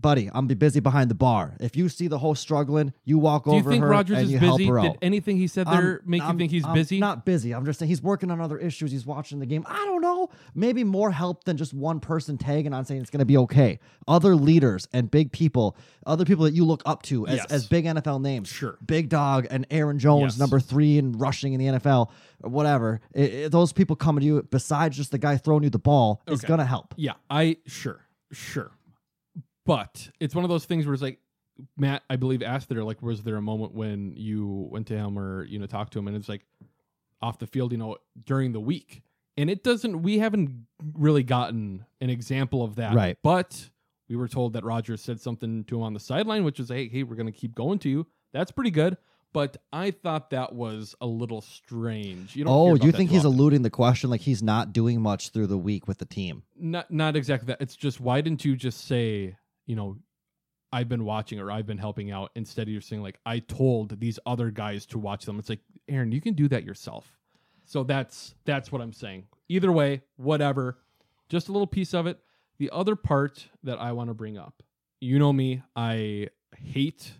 [0.01, 1.57] buddy, I'm be busy behind the bar.
[1.61, 4.27] If you see the host struggling, you walk Do you over think her Rodgers and
[4.27, 4.69] is you help busy?
[4.71, 6.99] her Did out." anything he said I'm- there make I'm- you think he's I'm busy?
[6.99, 7.53] Not busy.
[7.53, 8.91] I'm just saying he's working on other issues.
[8.93, 9.65] He's watching the game.
[9.69, 10.29] I don't know.
[10.55, 13.79] Maybe more help than just one person tagging on saying it's going to be okay.
[14.09, 15.77] Other leaders and big people,
[16.07, 17.47] other people that you look up to as, Yes.
[17.51, 18.49] as big NFL names.
[18.49, 18.79] Sure.
[18.85, 20.39] Big Dog and Aaron Jones, Yes.
[20.39, 22.11] number three in rushing in the NFL,
[22.43, 23.01] or whatever.
[23.17, 26.23] I- I- those people coming to you, besides just the guy throwing you the ball,
[26.27, 26.49] is Okay.
[26.49, 26.95] going to help.
[26.97, 28.01] Yeah, I sure,
[28.33, 28.71] sure.
[29.71, 31.21] But it's one of those things where it's like
[31.77, 35.16] Matt, I believe, asked there, like, was there a moment when you went to him
[35.16, 36.45] or you know talked to him, and it's like
[37.23, 39.03] off the field, you know, during the week,
[39.37, 40.03] and it doesn't.
[40.03, 43.16] We haven't really gotten an example of that, Right.
[43.23, 43.71] But
[44.09, 46.89] we were told that Rodgers said something to him on the sideline, which was, "Hey,
[46.89, 48.97] hey, we're going to keep going to you." That's pretty good.
[49.33, 52.35] But I thought that was a little strange.
[52.35, 53.39] You don't Oh, you think he's often.
[53.39, 56.43] eluding the question like he's not doing much through the week with the team?
[56.59, 57.61] not not exactly that.
[57.61, 59.37] It's just why didn't you just say,
[59.71, 59.97] you know,
[60.73, 64.01] I've been watching or I've been helping out instead of you saying like I told
[64.01, 65.39] these other guys to watch them.
[65.39, 67.16] It's like, Aaron, you can do that yourself.
[67.66, 69.27] So that's that's what I'm saying.
[69.49, 70.79] Either way, whatever.
[71.29, 72.18] Just a little piece of it.
[72.59, 74.61] The other part that I want to bring up.
[75.01, 77.12] You know me, I hate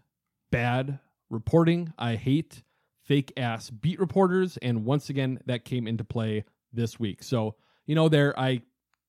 [0.51, 0.99] bad
[1.31, 1.93] reporting.
[1.97, 2.65] I hate
[3.05, 7.23] fake ass beat reporters and once again that came into play this week.
[7.23, 7.55] So,
[7.87, 8.63] you know there I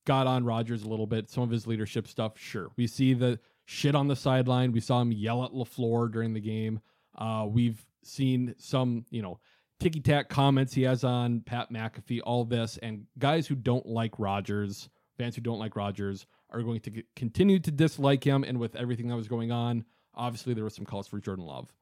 [0.05, 2.69] got on Rodgers a little bit, some of his leadership stuff, sure.
[2.75, 4.71] We see the shit on the sideline.
[4.71, 6.79] We saw him yell at LaFleur during the game.
[7.17, 9.39] Uh, we've seen some, you know,
[9.79, 14.19] ticky tack comments he has on Pat McAfee, all this, and guys who don't like
[14.19, 18.43] Rodgers, fans who don't like Rodgers, are going to continue to dislike him.
[18.43, 21.73] And with everything that was going on, obviously there was some calls for Jordan Love.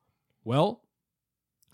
[0.44, 0.84] Well,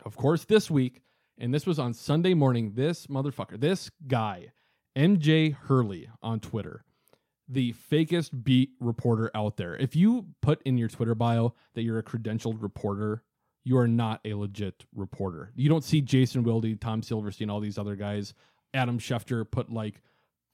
[0.03, 1.01] of course, this week,
[1.37, 4.51] and this was on Sunday morning, this motherfucker, this guy,
[4.95, 6.83] MJ Hurley on Twitter,
[7.47, 9.75] the fakest beat reporter out there.
[9.75, 13.23] If you put in your Twitter bio that you're a credentialed reporter,
[13.63, 15.51] you are not a legit reporter.
[15.55, 18.33] You don't see Jason Wilde, Tom Silverstein, all these other guys,
[18.73, 20.01] Adam Schefter put like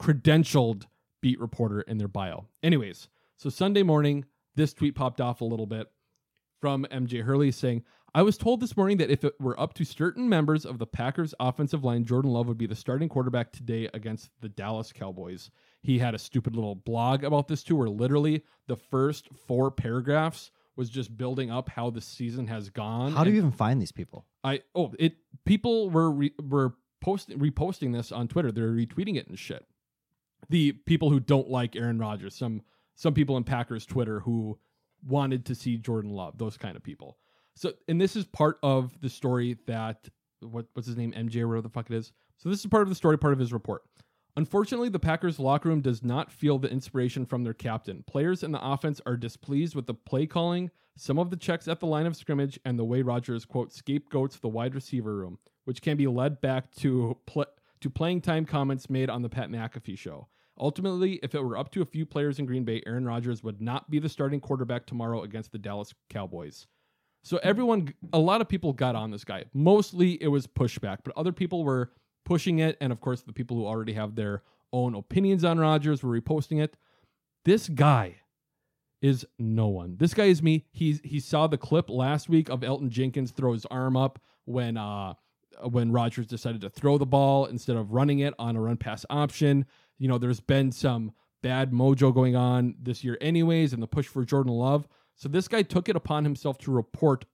[0.02, 0.86] credentialed
[1.22, 2.48] beat reporter in their bio.
[2.64, 4.26] Anyways, so Sunday morning,
[4.56, 5.92] this tweet popped off a little bit
[6.60, 7.84] from MJ Hurley saying,
[8.14, 10.86] I was told this morning that if it were up to certain members of the
[10.86, 15.50] Packers offensive line, Jordan Love would be the starting quarterback today against the Dallas Cowboys.
[15.82, 20.52] He had a stupid little blog about this too, where literally the first four paragraphs
[20.76, 23.14] was just building up how the season has gone.
[23.14, 24.26] How do you even find these people?
[24.44, 28.52] I oh it people were re, were posting reposting this on Twitter.
[28.52, 29.66] They're retweeting it and shit.
[30.50, 32.62] The people who don't like Aaron Rodgers, some
[32.96, 34.60] some people in Packers Twitter who
[35.08, 37.18] wanted to see Jordan Love, those kind of people.
[37.56, 40.08] So and this is part of the story that
[40.42, 42.12] what what's his name MJ whatever the fuck it is.
[42.38, 43.84] So this is part of the story, part of his report.
[44.38, 48.04] Unfortunately, the Packers locker room does not feel the inspiration from their captain.
[48.08, 51.80] Players in the offense are displeased with the play calling, some of the checks at
[51.80, 55.82] the line of scrimmage, and the way Rodgers quote scapegoats the wide receiver room, which
[55.82, 57.46] can be led back to pl-
[57.82, 60.28] to playing time comments made on the Pat McAfee show.
[60.58, 63.62] Ultimately, if it were up to a few players in Green Bay, Aaron Rodgers would
[63.62, 66.68] not be the starting quarterback tomorrow against the Dallas Cowboys.
[67.24, 69.46] So everyone, a lot of people got on this guy.
[69.54, 71.92] Mostly it was pushback, but other people were
[72.26, 74.44] pushing it, and of course the people who already have their
[74.74, 76.76] own opinions on Rodgers were reposting it.
[77.46, 78.18] This guy
[79.02, 79.98] is no one.
[79.98, 80.66] This guy is me.
[80.72, 84.78] He's he saw the clip last week of Elgton Jenkins throw his arm up when
[84.78, 85.16] uh
[85.64, 89.06] when Rodgers decided to throw the ball instead of running it on a run pass
[89.10, 89.66] option.
[89.98, 94.08] You know, there's been some bad mojo going on this year anyways and the push
[94.08, 94.88] for Jordan Love.
[95.22, 97.26] So this guy took it upon himself to report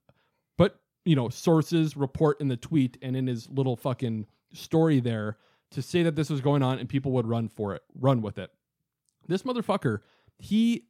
[0.58, 5.38] but you know, sources report in the tweet and in his little fucking story there
[5.70, 8.36] to say that this was going on and people would run for it, run with
[8.36, 8.50] it.
[9.26, 10.00] This motherfucker,
[10.38, 10.84] he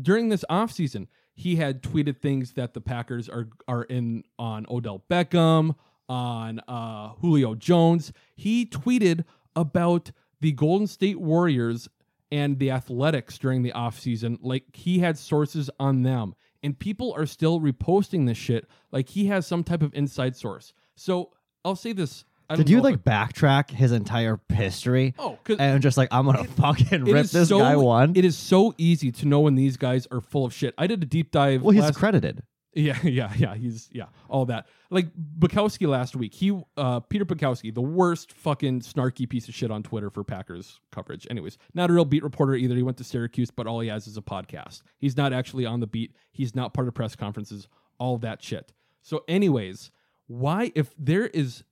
[0.00, 5.04] during this offseason, he had tweeted things that the Packers are are in on Odell
[5.10, 5.74] Beckham,
[6.08, 8.10] on uh, Julio Jones.
[8.36, 11.90] He tweeted about the Golden State Warriors
[12.30, 14.38] and the Athletics during the offseason.
[14.42, 16.34] Like he had sources on them.
[16.62, 20.72] And people are still reposting this shit like he has some type of inside source.
[20.96, 21.30] So
[21.64, 22.24] I'll say this.
[22.54, 25.14] Did you like backtrack his entire history?
[25.18, 28.14] Oh, and just like I'm gonna fucking It rip this so, guy one.
[28.16, 30.74] It is so easy to know when these guys are full of shit.
[30.78, 31.62] I did a deep dive.
[31.62, 32.42] well, he's last- credited.
[32.78, 33.54] Yeah, yeah, yeah.
[33.56, 34.66] He's yeah, all that.
[34.90, 35.08] Like
[35.38, 36.32] Bukowski last week.
[36.32, 40.80] He uh Peter Bukowski, the worst fucking snarky piece of shit on Twitter for Packers
[40.92, 41.26] coverage.
[41.28, 42.76] Anyways, not a real beat reporter either.
[42.76, 44.82] He went to Syracuse, but all he has is a podcast.
[44.98, 46.14] He's not actually on the beat.
[46.30, 47.66] He's not part of press conferences,
[47.98, 48.72] all that shit.
[49.02, 49.90] So anyways,
[50.28, 51.64] why if there is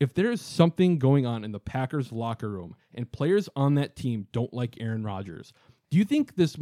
[0.00, 3.94] if there is something going on in the Packers locker room and players on that
[3.94, 5.52] team don't like Aaron Rodgers,
[5.90, 6.56] do you think this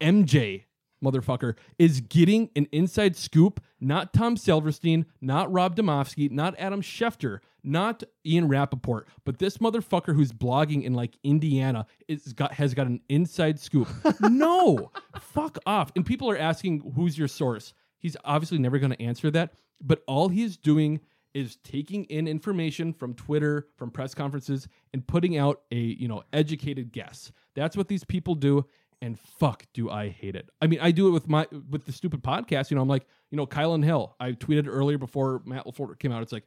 [0.00, 0.64] MJ
[1.04, 3.62] motherfucker is getting an inside scoop?
[3.80, 10.14] Not Tom Silverstein, not Rob Demovsky, not Adam Schefter, not Ian Rapoport, but this motherfucker
[10.14, 13.88] who's blogging in like Indiana is got has got an inside scoop.
[14.20, 15.90] no, fuck off.
[15.96, 17.74] And people are asking who's your source.
[17.98, 21.00] He's obviously never going to answer that, but all he's doing
[21.34, 26.22] is taking in information from Twitter, from press conferences, and putting out a you know
[26.32, 27.30] educated guess.
[27.54, 28.64] That's what these people do,
[29.02, 30.50] and fuck, do I hate it.
[30.60, 32.70] I mean, I do it with my with the stupid podcast.
[32.70, 34.16] You know, I'm like, you know, Kylin Hill.
[34.18, 36.22] I tweeted earlier before Matt LaFleur came out.
[36.22, 36.44] It's like,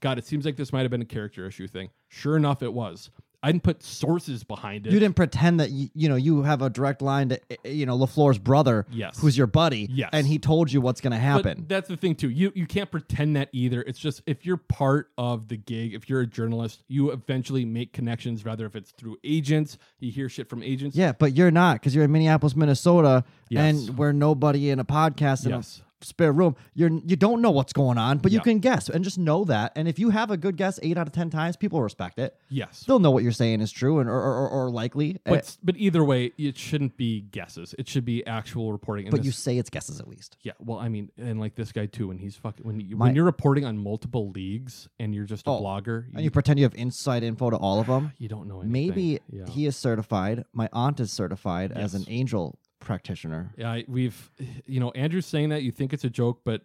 [0.00, 1.90] God, it seems like this might have been a character issue thing.
[2.08, 3.10] Sure enough, it was.
[3.42, 4.92] I didn't put sources behind it.
[4.92, 7.86] You didn't pretend that you, you know you have a direct line to eh, you
[7.86, 9.18] know Lafleur's brother, Yes.
[9.20, 10.10] who's your buddy, Yes.
[10.12, 11.64] and he told you what's going to But happen.
[11.68, 12.30] that's the thing too.
[12.30, 13.82] You you can't pretend that either.
[13.82, 17.92] It's just if you're part of the gig, if you're a journalist, you eventually make
[17.92, 18.44] connections.
[18.44, 20.96] Rather if it's through agents, you hear shit from agents.
[20.96, 23.86] yeah, but you're not because you're in Minneapolis, Minnesota, Yes.
[23.88, 25.80] and we're nobody in a podcast Yes.
[25.84, 26.54] a spare room.
[26.74, 28.42] You're you don't know what's going on, but you Yeah.
[28.44, 29.72] can guess and just know that.
[29.76, 32.36] And if you have a good guess, eight out of ten times, people respect it.
[32.48, 32.84] Yes.
[32.86, 35.16] They'll know what you're saying is true and or or, or, or likely.
[35.26, 37.74] eh, But but either way, it shouldn't be guesses.
[37.78, 39.06] It should be actual reporting.
[39.06, 40.36] And but you this- say it's guesses at least.
[40.42, 40.52] yeah.
[40.58, 42.08] Well, I mean, and like this guy too.
[42.08, 45.46] When he's fucking when you, My- when you're reporting on multiple leagues and you're just
[45.46, 48.12] a Oh, blogger, And you pretend you have inside info to all of them.
[48.18, 48.72] you don't know anything.
[48.72, 49.46] Maybe Yeah.
[49.46, 50.44] he is certified.
[50.52, 53.52] My aunt is certified as an angel practitioner.
[53.56, 54.30] Yeah, I- we've,
[54.66, 56.62] you know, Andrew's saying that you think it's a joke, but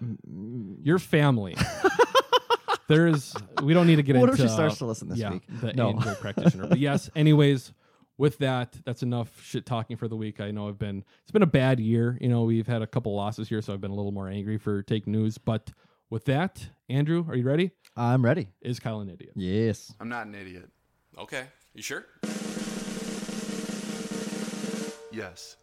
[0.82, 1.56] your family.
[2.88, 3.34] there is.
[3.62, 4.48] We don't need to get What if into.
[4.48, 5.42] she starts uh, to listen this yeah, week?
[5.60, 5.90] The No.
[5.90, 6.66] angel practitioner.
[6.66, 7.10] But yes.
[7.16, 7.72] Anyways,
[8.18, 10.40] with that, that's enough shit talking for the week.
[10.40, 11.04] I know I've been.
[11.22, 12.18] It's been a bad year.
[12.20, 14.58] You know, we've had a couple losses here, so I've been a little more angry
[14.58, 15.38] for take news.
[15.38, 15.70] But
[16.10, 17.70] with that, Andrew, are you ready?
[17.96, 18.48] I'm ready.
[18.60, 19.32] Is Kyle an idiot?
[19.36, 19.92] Yes.
[20.00, 20.68] I'm not an idiot.
[21.18, 21.44] Okay.
[21.74, 22.04] You sure?
[25.12, 25.56] Yes.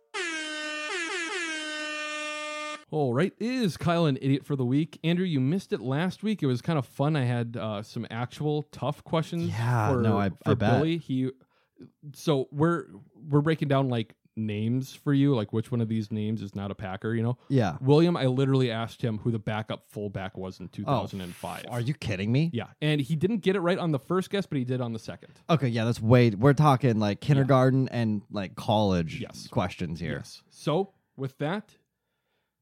[2.91, 4.99] All right, is Kyle an idiot for the week?
[5.03, 6.41] Andrew, you missed it last week.
[6.41, 7.15] It was kind of fun.
[7.15, 9.43] I had uh, some actual tough questions.
[9.49, 10.77] Yeah, for, no, I- for I bet.
[10.79, 10.97] Billy.
[10.97, 11.29] He,
[12.13, 12.85] so we're
[13.29, 16.71] we're breaking down like names for you, like which one of these names is not
[16.71, 17.13] a Packer.
[17.13, 17.37] You know?
[17.49, 17.77] Yeah.
[17.81, 20.69] William, I literally asked him who the backup fullback was in Oh,
[21.07, 21.65] 2005.
[21.69, 22.49] Are you kidding me?
[22.53, 24.93] Yeah, and he didn't get it right on the first guess, but he did on
[24.93, 25.33] the second.
[25.49, 26.29] Okay, yeah, that's way.
[26.31, 29.47] We're talking like kindergarten and like college Yes.
[29.47, 30.17] questions here.
[30.17, 30.41] Yes.
[30.49, 31.75] So with that,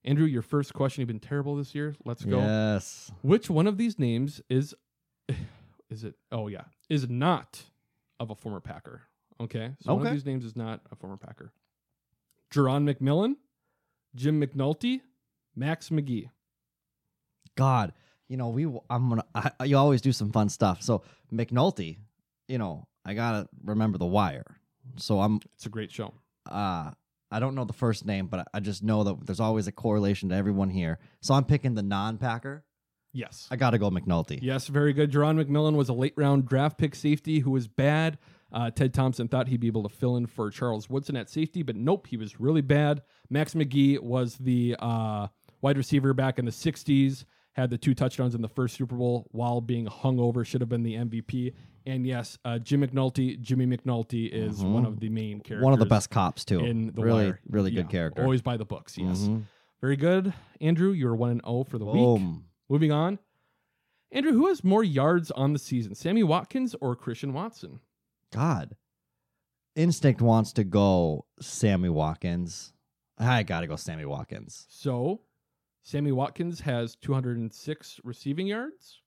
[0.03, 1.01] Andrew, your first question.
[1.01, 1.95] You've been terrible this year.
[2.05, 2.39] Let's go.
[2.39, 3.11] Yes.
[3.21, 4.73] Which one of these names is
[5.89, 6.15] is it?
[6.31, 7.61] Oh yeah, is not
[8.19, 9.01] of a former Packer.
[9.39, 11.51] Okay, so one of these names is not a former Packer.
[12.53, 13.35] Jerron McMillian,
[14.15, 15.01] Jim McNulty,
[15.55, 16.29] Max McGee.
[17.55, 17.93] God,
[18.27, 18.65] you know we.
[18.89, 19.25] I'm gonna.
[19.35, 20.81] I, you always do some fun stuff.
[20.81, 21.97] So McNulty,
[22.47, 24.59] you know, I gotta remember the wire.
[24.97, 25.39] So I'm.
[25.55, 26.13] It's a great show.
[26.49, 26.91] Uh
[27.29, 30.29] I don't know the first name, but I just know that there's always a correlation
[30.29, 30.97] to everyone here.
[31.21, 32.63] So I'm picking the non-Packer.
[33.11, 33.47] Yes.
[33.51, 34.39] I gotta go McNulty.
[34.41, 35.11] Yes, very good.
[35.11, 38.17] Jerron McMillian was a late round draft pick safety who was bad.
[38.51, 41.63] Uh, Ted Thompson thought he'd be able to fill in for Charles Woodson at safety,
[41.63, 43.01] but nope, he was really bad.
[43.29, 45.27] Max McGee was the uh,
[45.61, 49.27] wide receiver back in the 60s, had the two touchdowns in the first Super Bowl
[49.31, 51.53] while being hungover, should have been the MVP.
[51.85, 54.71] And yes, uh, Jim McNulty, Jimmy McNulty is Mhm.
[54.73, 55.63] one of the main characters.
[55.63, 56.59] One of the best cops too.
[56.59, 57.39] In the really, Wire.
[57.49, 58.23] really Yeah, good character.
[58.23, 59.21] Always by the books, yes.
[59.27, 59.43] Mhm.
[59.81, 60.33] Very good.
[60.61, 62.21] Andrew, you're 1 and 0 for the week.
[62.69, 63.19] Moving on.
[64.11, 67.79] Andrew, who has more yards on the season, Sammy Watkins or Christian Watson?
[68.37, 68.75] God.
[69.75, 72.73] Instinct wants to go Sammy Watkins.
[73.17, 74.65] I gotta go Sammy Watkins.
[74.69, 75.21] So,
[75.83, 79.01] Sammy Watkins has 206 receiving yards.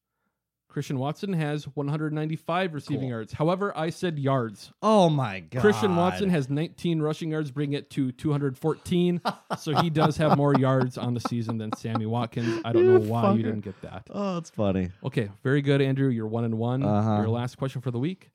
[0.69, 3.09] Christian Watson has 195 receiving Cool.
[3.11, 3.33] yards.
[3.33, 4.71] However, I said yards.
[4.81, 5.61] Oh my god.
[5.63, 9.21] Christian Watson has 19 rushing yards, bringing it to 214.
[9.59, 12.61] so he does have more yards on the season than Sammy Watkins.
[12.65, 14.07] I don't You know why you didn't get that.
[14.11, 14.91] Oh, it's funny.
[15.03, 16.09] Okay, very good, Andrew.
[16.09, 16.85] You're one and one.
[16.85, 17.17] Uh-huh.
[17.17, 18.31] Your last question for the week.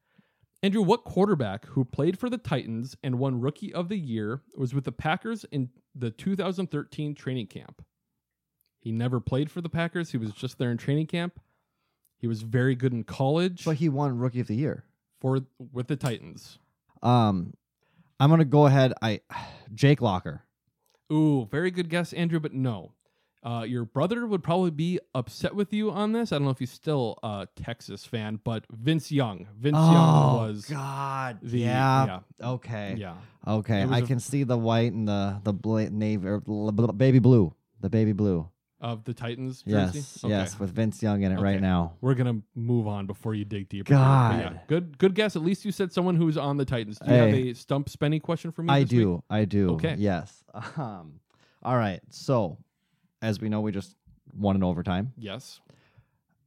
[0.63, 4.73] Andrew, what quarterback who played for the Titans and won Rookie of the Year was
[4.73, 7.83] with the Packers in the 2013 training camp?
[8.81, 10.11] He never played for the Packers.
[10.11, 11.39] He was just there in training camp.
[12.17, 14.85] He was very good in college But he won Rookie of the Year.
[15.21, 15.41] for
[15.71, 16.57] with the Titans.
[17.03, 17.53] Um,
[18.19, 18.93] I'm gonna go ahead.
[19.01, 19.21] I
[19.73, 20.43] Jake Locker.
[21.13, 22.93] Ooh, very good guess, Andrew, but no.
[23.45, 26.31] Uh, your brother would probably be upset with you on this.
[26.31, 29.47] I don't know if he's still a Texas fan, but Vince Young.
[29.55, 31.37] Vince Young Oh, was God.
[31.43, 32.05] the yeah.
[32.41, 32.95] yeah Okay.
[32.97, 33.13] yeah.
[33.47, 33.83] Okay.
[33.83, 37.53] I a- can see the white and the the bla- navy or baby blue.
[37.81, 38.49] The baby blue.
[38.81, 39.99] of the Titans jersey.
[39.99, 40.23] Yes.
[40.23, 40.31] Okay.
[40.33, 40.59] Yes.
[40.59, 41.93] With Vince Young in it right now.
[42.01, 43.93] We're gonna move on before you dig deeper.
[43.93, 43.99] But
[44.39, 45.35] yeah, good good guess.
[45.35, 46.97] At least you said someone who's on the Titans.
[46.99, 48.73] Do you have a stump spenny question for me?
[48.73, 48.99] I this week?
[49.01, 49.23] do.
[49.29, 49.69] I do.
[49.75, 49.95] Okay.
[49.99, 50.43] Yes.
[50.77, 51.19] Um.
[51.63, 51.99] All right.
[52.09, 52.57] So,
[53.25, 53.95] as we know, we just
[54.33, 55.13] won in overtime.
[55.17, 55.59] Yes.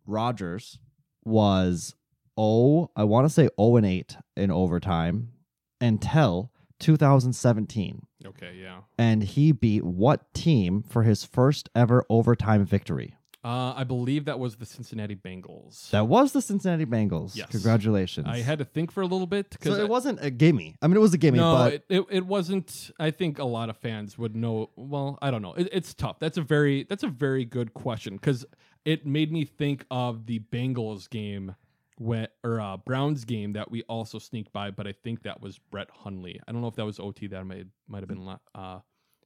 [0.06, 0.78] Rodgers
[1.24, 1.94] was
[2.36, 5.32] oh, I want to say 0 and 8 in overtime
[5.80, 8.06] until 2017.
[8.24, 8.56] Okay.
[8.62, 8.82] Yeah.
[8.96, 13.16] And he beat what team for his first ever overtime victory?
[13.48, 15.88] Uh, I believe that was the Cincinnati Bengals.
[15.88, 17.34] That was the Cincinnati Bengals.
[17.34, 17.48] Yes.
[17.48, 18.26] Congratulations.
[18.28, 20.76] I had to think for a little bit so because it wasn't a gimme.
[20.82, 22.90] I mean, it was a gimme, no, but it, it it wasn't.
[23.00, 24.68] I think a lot of fans would know.
[24.76, 25.54] Well, I don't know.
[25.54, 26.18] It, it's tough.
[26.18, 28.44] That's a very that's a very good question because
[28.84, 31.54] it made me think of the Bengals game,
[31.96, 34.70] when, or uh, Browns game that we also sneaked by.
[34.70, 36.38] But I think that was Brett Hundley.
[36.46, 37.28] I don't know if that was OT.
[37.28, 38.80] That might might have been uh,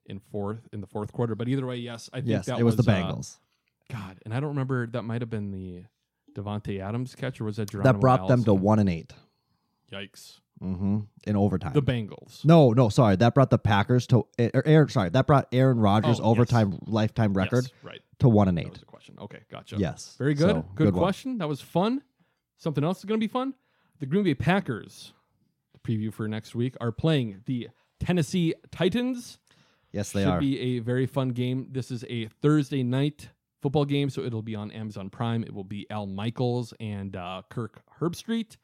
[0.06, 1.34] in fourth in the fourth quarter.
[1.34, 3.38] But either way, yes, I think yes, that it was, the uh, Bengals.
[3.92, 4.86] God, and I don't remember.
[4.86, 5.84] That might have been the
[6.34, 8.62] Davante Adams catch, or was that that Geronimo brought them to Allison?
[8.64, 9.12] 1 and 8.
[9.92, 10.38] Yikes!
[10.62, 10.98] Mm-hmm.
[11.24, 11.72] In overtime.
[11.72, 12.44] The Bengals.
[12.44, 13.16] No, no, sorry.
[13.16, 14.88] That brought the Packers to or Aaron.
[14.88, 16.30] Sorry, that brought Aaron Rodgers' Oh, yes.
[16.30, 18.00] overtime lifetime record Yes, right.
[18.20, 18.70] to one and That eight.
[18.70, 19.16] was the question.
[19.20, 19.76] Okay, gotcha.
[19.76, 20.14] Yes.
[20.18, 20.50] Very good.
[20.50, 21.02] So, good good one.
[21.02, 21.38] question.
[21.38, 22.02] That was fun.
[22.58, 23.54] Something else is going to be fun.
[23.98, 25.12] The Green Bay Packers,
[25.72, 27.68] the preview for next week, are playing the
[27.98, 29.38] Tennessee Titans.
[29.90, 30.40] Yes, they Should are.
[30.40, 31.66] be a very fun game.
[31.72, 33.30] This is a Thursday night
[33.62, 35.42] football game, so it'll be on Amazon Prime.
[35.44, 38.56] It will be Al Michaels and uh, Kirk Herbstreit.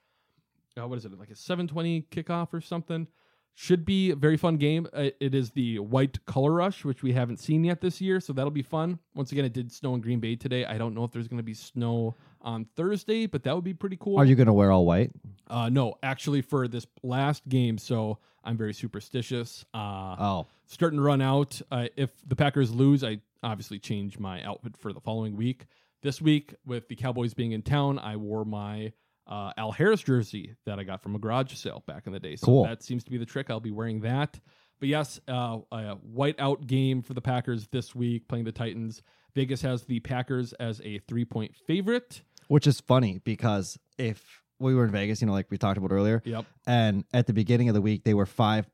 [0.78, 1.18] Uh, what is it?
[1.18, 3.06] Like a 7:20 kickoff or something.
[3.54, 4.86] Should be a very fun game.
[4.92, 8.32] Uh, it is the white color rush, which we haven't seen yet this year, so
[8.32, 9.00] that'll be fun.
[9.16, 10.64] Once again, it did snow in Green Bay today.
[10.64, 13.74] I don't know if there's going to be snow on Thursday, but that would be
[13.74, 14.16] pretty cool.
[14.16, 15.10] Are you going to wear all white?
[15.48, 19.64] Uh, no, actually, for this last game, so I'm very superstitious.
[19.74, 20.46] Uh, Oh.
[20.66, 21.60] starting to run out.
[21.72, 25.66] Uh, if the Packers lose, I obviously change my outfit for the following week.
[26.02, 28.92] This week, with the Cowboys being in town, I wore my
[29.26, 32.36] uh, Al Harris jersey that I got from a garage sale back in the day.
[32.36, 32.64] So Cool.
[32.64, 33.50] that seems to be the trick.
[33.50, 34.38] I'll be wearing that.
[34.80, 39.02] But yes, uh, a white out game for the Packers this week, playing the Titans.
[39.34, 42.22] Vegas has the Packers as a three point favorite.
[42.46, 45.92] Which is funny because if we were in Vegas, you know, like we talked about
[45.92, 46.46] earlier, Yep.
[46.66, 48.66] and at the beginning of the week they were five,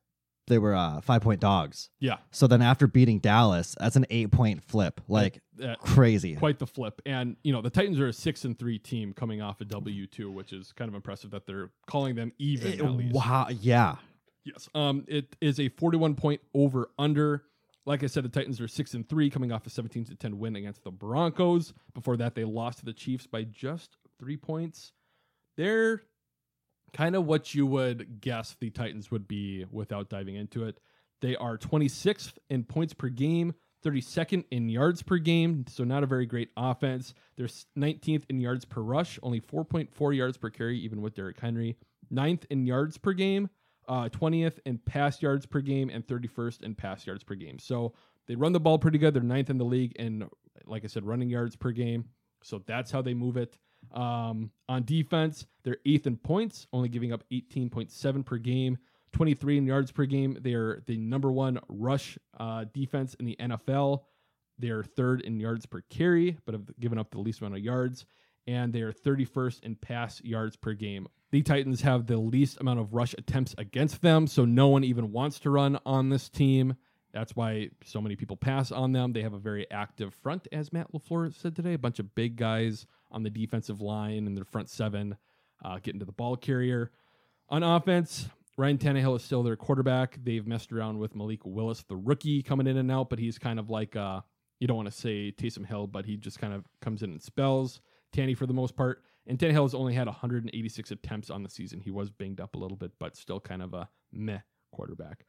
[0.47, 1.89] they were uh, five point dogs.
[2.01, 2.17] Yeah.
[2.31, 6.37] So then after beating Dallas, that's an eight point flip, like Uh, crazy.
[6.37, 7.01] quite the flip.
[7.07, 10.07] And you know, the Titans are a six and three team coming off a W
[10.07, 12.73] two, which is kind of impressive that they're calling them even.
[12.75, 13.15] It- at least.
[13.15, 13.97] wow, yeah.
[14.45, 14.69] Yes.
[14.75, 17.45] Um, it is a forty one point over under.
[17.87, 20.39] Like I said, the Titans are six and three, coming off a seventeen to ten
[20.39, 21.73] win against the Broncos.
[21.95, 24.93] Before that, they lost to the Chiefs by just three points.
[25.57, 26.03] They're
[26.95, 30.81] kind of what you would guess the Titans would be without diving into it.
[31.21, 36.07] They are 26th in points per game, 32nd in yards per game, so not a
[36.07, 37.15] very great offense.
[37.37, 41.77] They're 19th in yards per rush, only 4.4 yards per carry, even with Derrick Henry.
[42.11, 43.51] Ninth in yards per game,
[43.89, 47.59] uh, 20th in pass yards per game, and 31st in pass yards per game.
[47.59, 47.95] So
[48.27, 49.15] they run the ball pretty good.
[49.15, 50.29] They're ninth in the league in,
[50.67, 52.07] like I said, running yards per game.
[52.43, 53.59] So that's how they move it.
[53.93, 58.79] Um, on defense, they're eighth in points, only giving up 18.7 per game,
[59.13, 60.39] 23 in yards per game.
[60.41, 64.03] They are the number one rush uh, defense in the NFL.
[64.59, 67.61] They are third in yards per carry, but have given up the least amount of
[67.63, 68.07] yards.
[68.47, 71.09] And they are 31st in pass yards per game.
[71.31, 75.11] The Titans have the least amount of rush attempts against them, so no one even
[75.11, 76.77] wants to run on this team.
[77.15, 79.13] That's why so many people pass on them.
[79.13, 81.75] They have a very active front, as Matt LaFleur said today.
[81.75, 85.17] A bunch of big guys on the defensive line and their front seven
[85.65, 86.91] uh, getting to the ball carrier.
[87.49, 90.19] On offense, Ryan Tannehill is still their quarterback.
[90.25, 93.61] They've messed around with Malik Willis, the rookie, coming in and out, but he's kind
[93.61, 94.21] of like, uh,
[94.59, 97.23] you don't want to say Taysom Hill, but he just kind of comes in and
[97.23, 97.81] spells.
[98.13, 99.03] Tanny for the most part.
[99.27, 101.81] And Tannehill has only had 186 attempts on the season.
[101.81, 104.41] He was banged up a little bit, but still kind of a meh
[104.73, 105.25] quarterback.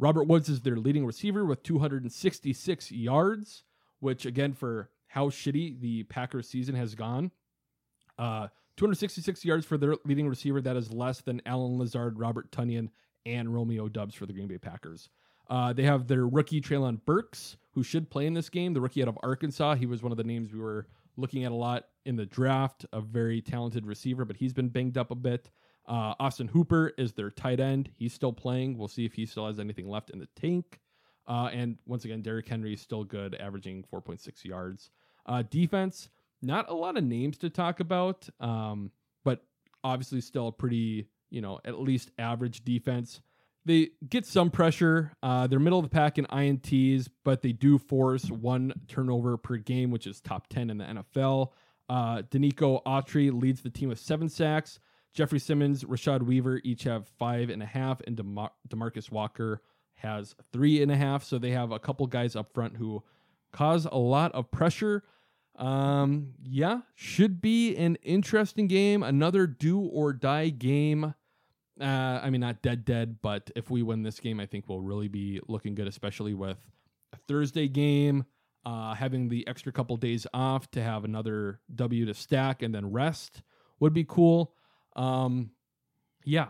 [0.00, 3.64] Robert Woods is their leading receiver with 266 yards,
[4.00, 7.30] which again for how shitty the Packers season has gone,
[8.18, 10.62] uh, 266 yards for their leading receiver.
[10.62, 12.88] That is less than Allen Lazard, Robert Tonyan,
[13.26, 15.10] and Romeo Doubs for the Green Bay Packers.
[15.50, 18.72] Uh, they have their rookie Treylon Burks, who should play in this game.
[18.72, 19.74] The rookie out of Arkansas.
[19.74, 20.86] He was one of the names we were
[21.18, 22.86] looking at a lot in the draft.
[22.94, 25.50] A very talented receiver, but he's been banged up a bit.
[25.90, 27.90] Uh, Austin Hooper is their tight end.
[27.96, 28.78] He's still playing.
[28.78, 30.78] We'll see if he still has anything left in the tank.
[31.26, 34.90] Uh, and once again, Derrick Henry is still good, averaging 4.6 yards.
[35.26, 36.08] Uh, defense,
[36.42, 38.92] not a lot of names to talk about, um,
[39.24, 39.44] but
[39.82, 43.20] obviously still a pretty, you know, at least average defense.
[43.64, 45.12] They get some pressure.
[45.24, 49.56] Uh, they're middle of the pack in INTs, but they do force one turnover per
[49.56, 51.50] game, which is top 10 in the NFL.
[51.88, 54.78] Uh, Denico Autry leads the team with seven sacks.
[55.12, 59.60] Jeffrey Simmons, Rashad Weaver each have five and a half, and DeMar- Demarcus Walker
[59.94, 61.24] has three and a half.
[61.24, 63.02] So they have a couple guys up front who
[63.52, 65.02] cause a lot of pressure.
[65.56, 69.02] Um, yeah, should be an interesting game.
[69.02, 71.14] Another do or die game.
[71.80, 71.84] Uh,
[72.22, 75.08] I mean, not dead, dead, but if we win this game, I think we'll really
[75.08, 76.58] be looking good, especially with
[77.12, 78.24] a Thursday game.
[78.66, 82.92] Uh, having the extra couple days off to have another W to stack and then
[82.92, 83.42] rest
[83.80, 84.52] would be cool.
[84.96, 85.50] Um,
[86.24, 86.48] yeah,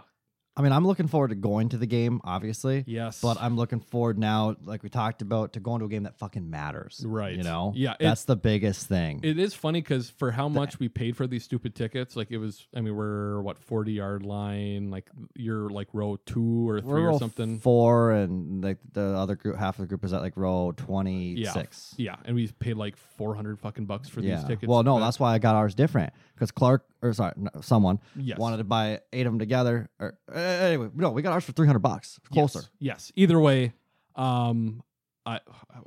[0.57, 2.83] I mean, I'm looking forward to going to the game, obviously.
[2.87, 3.21] Yes.
[3.21, 6.17] But I'm looking forward now, like we talked about, to going to a game that
[6.19, 7.03] fucking matters.
[7.07, 7.37] Right.
[7.37, 7.73] You know?
[7.77, 9.21] Yeah, That's the biggest thing.
[9.23, 12.39] It is funny because for how much we paid for these stupid tickets, like it
[12.39, 16.91] was, I mean, we're what forty yard line, like you're like row two or 3
[16.91, 17.59] We're or row something.
[17.61, 21.95] Four, and like the other group, half of the group is at like row 26.
[21.97, 24.69] Yeah, yeah, and we paid like four hundred fucking bucks for these tickets.
[24.69, 27.99] Well, no, but- that's why I got ours different because Clark or sorry, no, someone
[28.17, 28.39] Yes.
[28.39, 29.89] wanted to buy eight of them together.
[29.99, 32.61] Or anyway, no, we got ours for three hundred bucks, closer.
[32.61, 33.13] Yes, yes.
[33.17, 33.73] Either way,
[34.17, 34.83] um,
[35.27, 35.41] I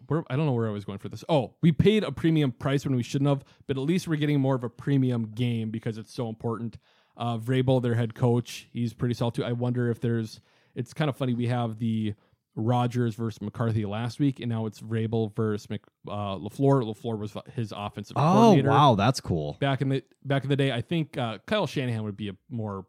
[0.07, 1.23] where, I don't know where I was going for this.
[1.29, 4.39] Oh, we paid a premium price when we shouldn't have, but at least we're getting
[4.39, 6.77] more of a premium game because it's so important.
[7.17, 9.43] Uh, Vrabel, their head coach, he's pretty solid too.
[9.43, 10.39] I wonder if there's.
[10.75, 11.33] It's kind of funny.
[11.35, 12.15] We have the
[12.55, 16.83] Rodgers versus McCarthy last week, and now it's Vrabel versus Mc, uh, LaFleur.
[16.83, 18.69] LaFleur was his offensive Oh coordinator.
[18.69, 19.57] wow, that's cool.
[19.59, 22.35] Back in the back in the day, I think uh, Kyle Shanahan would be a
[22.49, 22.85] more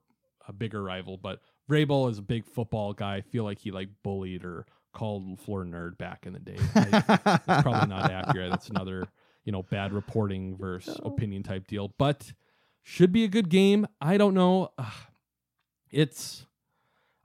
[0.48, 1.40] a bigger rival, but
[1.70, 3.16] Vrabel is a big football guy.
[3.16, 6.56] I feel like he like bullied or called Floor nerd back in the day.
[6.74, 8.50] I- it's probably not accurate.
[8.50, 9.06] That's another
[9.44, 12.32] you know bad reporting versus opinion type deal, but
[12.82, 13.86] should be a good game.
[14.00, 14.70] I don't know.
[15.90, 16.46] It's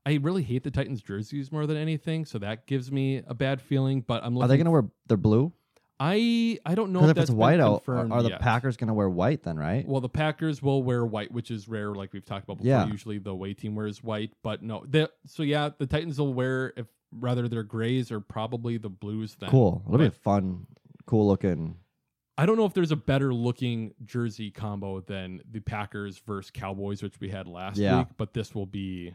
[0.06, 3.62] I really hate the Titans jerseys more than anything, so that gives me a bad
[3.62, 4.02] feeling.
[4.02, 4.46] But I'm looking.
[4.46, 5.52] Are they going to wear their blue?
[6.00, 8.30] I I don't know if, if it's that's been white out, are, confirmed are the
[8.30, 8.42] yet.
[8.42, 9.58] Packers going to wear white then?
[9.58, 9.86] Right?
[9.88, 12.70] Well, the Packers will wear white, which is rare, like we've talked about before.
[12.70, 12.88] Yeah.
[12.88, 14.84] Usually the away team wears white, but no.
[14.88, 19.36] The, so yeah, the Titans will wear if rather their grays or probably the blues.
[19.40, 19.84] Then cool.
[19.88, 20.68] It'll be a fun,
[21.06, 21.76] cool looking.
[22.38, 27.04] I don't know if there's a better looking jersey combo than the Packers versus Cowboys,
[27.04, 27.98] which we had last Yeah.
[27.98, 28.08] week.
[28.16, 29.14] But this will be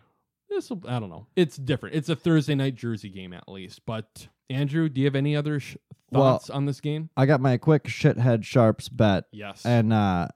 [0.50, 0.68] this.
[0.68, 1.26] will I don't know.
[1.34, 1.94] It's different.
[1.94, 3.86] It's a Thursday night jersey game at least.
[3.86, 5.78] But Andrew, do you have any other sh-
[6.20, 7.10] Well, on this game?
[7.16, 9.24] I got my quick shithead sharps bet.
[9.32, 9.64] Yes.
[9.64, 10.28] And uh,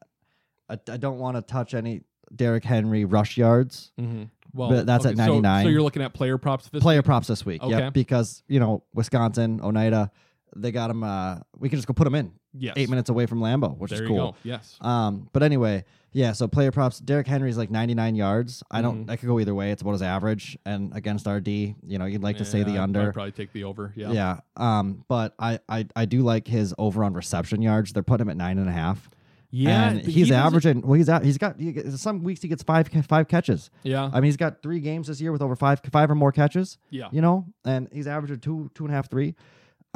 [0.68, 2.02] I, I don't want to touch any
[2.34, 3.92] Derrick Henry rush yards.
[4.00, 4.24] Mm-hmm.
[4.52, 5.64] Well, but that's okay, at so- 99.
[5.64, 7.04] So, you're looking at player props this player week?
[7.04, 7.62] props this week.
[7.62, 7.78] Okay.
[7.78, 10.10] Yep, because you know Wisconsin, Oneida,
[10.56, 11.02] they got him.
[11.04, 12.32] Uh, we can just go put him in.
[12.60, 12.74] Yes.
[12.76, 14.32] eight minutes away from Lambeau, which There is you cool.
[14.32, 14.36] go.
[14.42, 14.76] Yes.
[14.80, 16.32] Um, but anyway, yeah.
[16.32, 16.98] So player props.
[16.98, 18.64] Derrick Henry's like 99 yards.
[18.70, 19.06] I don't.
[19.06, 19.10] Mhm.
[19.10, 19.70] I could go either way.
[19.70, 21.46] It's about his average, and against RD,
[21.86, 23.12] you know, you'd like to say the Yeah, I'd under.
[23.12, 23.92] probably take the over.
[23.94, 24.10] Yeah.
[24.12, 24.40] Yeah.
[24.56, 27.92] Um, but I, I I do like his over on reception yards.
[27.92, 29.08] They're putting him at nine and a half.
[29.50, 30.80] Yeah, and he's he averaging.
[30.82, 31.24] Well, he's out.
[31.24, 33.70] He's got he, some weeks he gets five five catches.
[33.82, 34.10] Yeah.
[34.12, 36.76] I mean, he's got three games this year with over five five or more catches.
[36.90, 37.08] Yeah.
[37.12, 39.36] you know, and he's averaging two two and a half three.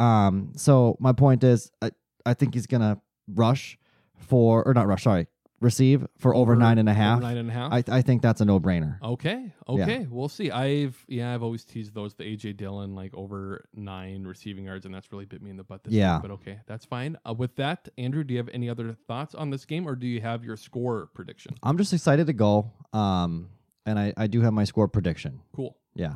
[0.02, 1.90] Um, so my point is, I
[2.26, 3.78] I think he's gonna rush
[4.16, 5.04] for or not rush.
[5.04, 5.26] Sorry,
[5.60, 7.20] receive for over, Over- nine and a half.
[7.20, 7.72] nine and a half?
[7.72, 9.00] I I think that's a no brainer.
[9.02, 9.52] Okay.
[9.68, 9.72] Yeah.
[9.84, 10.06] Okay.
[10.10, 10.50] We'll see.
[10.50, 14.94] I've yeah, I've always teased those the AJ Dillon like over nine receiving yards, and
[14.94, 15.84] that's really bit me in the butt.
[15.84, 16.16] This Yeah.
[16.16, 17.16] week, but okay, that's fine.
[17.28, 20.06] Uh, with that, Andrew, do you have any other thoughts on this game, or do
[20.06, 21.54] you have your score prediction?
[21.62, 22.70] I'm just excited to go.
[22.92, 23.48] Um,
[23.86, 25.40] and I I do have my score prediction.
[25.54, 25.76] Cool.
[25.94, 26.12] Yeah.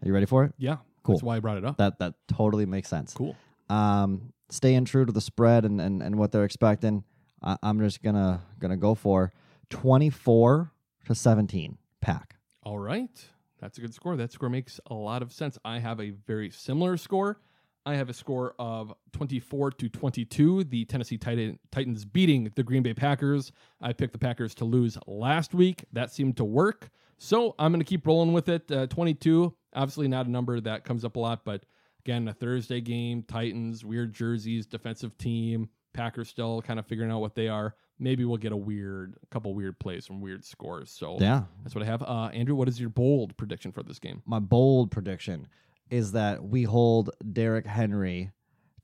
[0.00, 0.54] Are you ready for it?
[0.58, 0.76] Yeah.
[1.08, 1.16] Cool.
[1.16, 1.78] That's why I brought it up.
[1.78, 3.14] That that totally makes sense.
[3.14, 3.34] Cool.
[3.70, 7.02] Um, staying true to the spread and and, and what they're expecting.
[7.42, 9.32] I, I'm just gonna gonna go for
[9.70, 10.70] 24
[11.06, 12.36] to 17 pack.
[12.62, 13.24] All right.
[13.58, 14.16] That's a good score.
[14.16, 15.58] That score makes a lot of sense.
[15.64, 17.40] I have a very similar score.
[17.86, 20.64] I have a score of 24 to 22.
[20.64, 23.50] The Tennessee Titan, Titans beating the Green Bay Packers.
[23.80, 25.86] I picked the Packers to lose last week.
[25.94, 26.90] That seemed to work.
[27.18, 28.70] So I'm going to keep rolling with it.
[28.70, 31.64] Uh, 22, obviously not a number that comes up a lot, but
[32.04, 37.20] again, a Thursday game, Titans, weird jerseys, defensive team, Packers still kind of figuring out
[37.20, 37.74] what they are.
[37.98, 40.90] Maybe we'll get a weird, a couple weird plays from weird scores.
[40.90, 41.44] So Yeah.
[41.64, 42.02] that's what I have.
[42.02, 44.22] Uh, Andrew, what is your bold prediction for this game?
[44.24, 45.48] My bold prediction
[45.90, 48.30] is that we hold Derrick Henry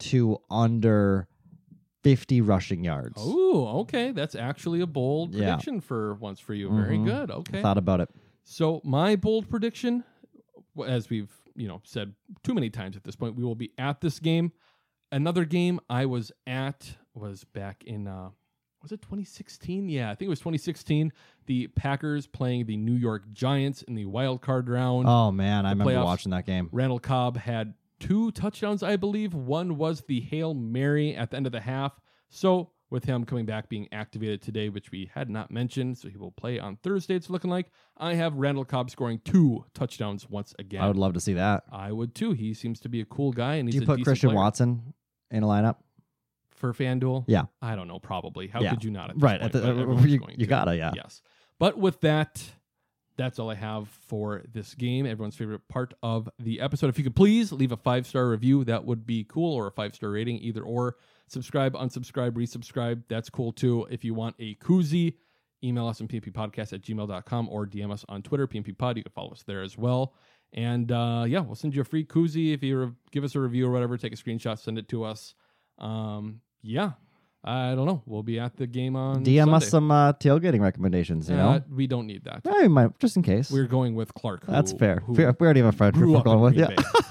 [0.00, 1.28] to under
[2.02, 3.14] 50 rushing yards.
[3.18, 4.10] Oh, okay.
[4.10, 5.50] That's actually a bold Yeah.
[5.50, 6.68] prediction for once for you.
[6.74, 7.04] Very Mhm.
[7.04, 7.30] good.
[7.30, 7.62] Okay.
[7.62, 8.10] Thought about it.
[8.44, 10.04] So my bold prediction,
[10.86, 14.00] as we've you know said too many times at this point, we will be at
[14.00, 14.52] this game.
[15.10, 18.30] Another game I was at was back in uh,
[18.84, 19.88] was it 2016?
[19.88, 21.10] Yeah, I think it was 2016.
[21.46, 25.08] The Packers playing the New York Giants in the wild card round.
[25.08, 25.64] Oh, man.
[25.64, 26.04] I remember playoffs.
[26.04, 26.68] watching that game.
[26.70, 29.32] Randall Cobb had two touchdowns, I believe.
[29.32, 31.98] One was the Hail Mary at the end of the half.
[32.28, 36.16] So, with him coming back being activated today, which we had not mentioned, so he
[36.16, 37.70] will play on Thursday, it's looking like.
[37.98, 40.80] I have Randall Cobb scoring two touchdowns once again.
[40.80, 41.64] I would love to see that.
[41.70, 42.32] I would too.
[42.32, 44.38] He seems to be a cool guy, and Do you put Christian player.
[44.38, 44.94] Watson
[45.30, 45.76] in a lineup?
[46.50, 47.24] for FanDuel?
[47.26, 47.42] Yeah.
[47.60, 48.46] I don't know, probably.
[48.46, 48.70] How Yeah.
[48.70, 49.10] could you not?
[49.10, 49.74] At Right, at the-
[50.06, 50.92] you- you gotta, yeah.
[50.94, 51.20] Yes.
[51.58, 52.42] But with that,
[53.16, 55.04] that's all I have for this game.
[55.04, 56.88] Everyone's favorite part of the episode.
[56.88, 59.72] If you could please leave a five star review, that would be cool, or a
[59.72, 60.96] five star rating, either or.
[61.34, 63.02] Subscribe, unsubscribe, resubscribe.
[63.08, 63.86] That's cool too.
[63.90, 65.14] If you want a koozie,
[65.62, 68.96] email us on pmpodcast at gmail.com or DM us on Twitter, pmpod.
[68.96, 70.14] You can follow us there as well.
[70.52, 73.40] And uh, yeah, we'll send you a free koozie if you re- give us a
[73.40, 73.98] review or whatever.
[73.98, 75.34] Take a screenshot, send it to us.
[75.78, 76.92] Um, yeah,
[77.42, 78.04] I don't know.
[78.06, 81.64] We'll be at the game on DM us some uh, tailgating recommendations, you Uh, know?
[81.72, 82.42] we don't need that.
[82.44, 83.50] Yeah, we might, just in case.
[83.50, 84.46] We're going with Clark.
[84.46, 85.00] That's who- fair.
[85.04, 86.54] who We already have a friend grew we're going with.
[86.54, 86.68] Yeah.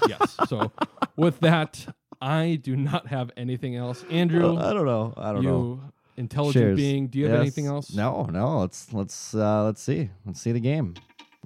[0.08, 0.36] Yes.
[0.48, 0.72] So
[1.16, 1.86] with that,
[2.24, 4.02] I do not have anything else.
[4.10, 5.12] Andrew, I don't know.
[5.16, 5.80] I don't you know.
[6.16, 6.76] intelligent Cheers.
[6.76, 7.06] being.
[7.08, 7.40] Do you have Yes.
[7.42, 7.92] anything else?
[7.94, 8.60] No, no.
[8.60, 10.08] Let's let's uh, let's see.
[10.24, 10.94] Let's see the game.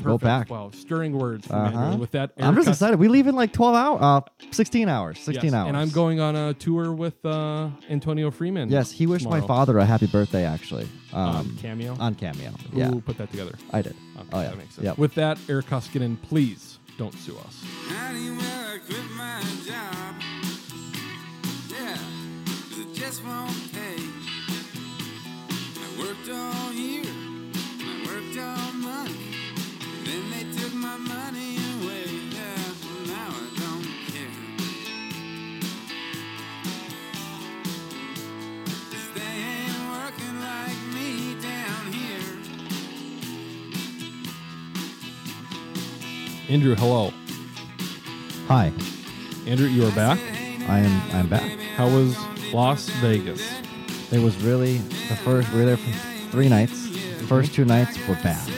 [0.01, 0.49] Go back.
[0.49, 1.79] Wow, stirring words from Uh-huh.
[1.91, 3.01] And With that, I'm just Eric excited.
[3.01, 4.21] We leave in like 12 hours, uh,
[4.53, 5.67] 16 hours, 16 Yes, hours.
[5.69, 8.69] And I'm going on a tour with uh, Antonio Freeman.
[8.69, 10.45] Yes, he wished my father a happy birthday.
[10.45, 11.97] Actually, um, On Cameo?
[11.99, 12.51] On Cameo.
[12.71, 13.57] Who yeah, put that together?
[13.73, 13.97] I did.
[14.17, 14.85] Okay, oh yeah, that makes sense.
[14.85, 14.99] Yep.
[14.99, 17.65] With that, Eric Koskinen, please don't sue us.
[23.09, 23.97] Just won't pay.
[25.81, 27.07] I worked all year,
[27.81, 29.17] I worked all month.
[30.05, 32.05] Then they took my money away.
[32.37, 34.39] Yeah, well, now I don't care.
[38.91, 41.09] 'Cause they ain't working like me
[41.41, 42.29] down here.
[46.51, 47.15] Andrew, hello.
[48.49, 48.71] Hi,
[49.47, 50.19] Andrew, you are back.
[50.69, 51.01] I am.
[51.15, 51.59] I'm back.
[51.79, 52.15] How was
[52.53, 53.43] Las Vegas?
[54.11, 55.53] It was really the first.
[55.53, 55.91] We were there for
[56.31, 56.89] three nights.
[57.19, 58.51] The first two nights were bad.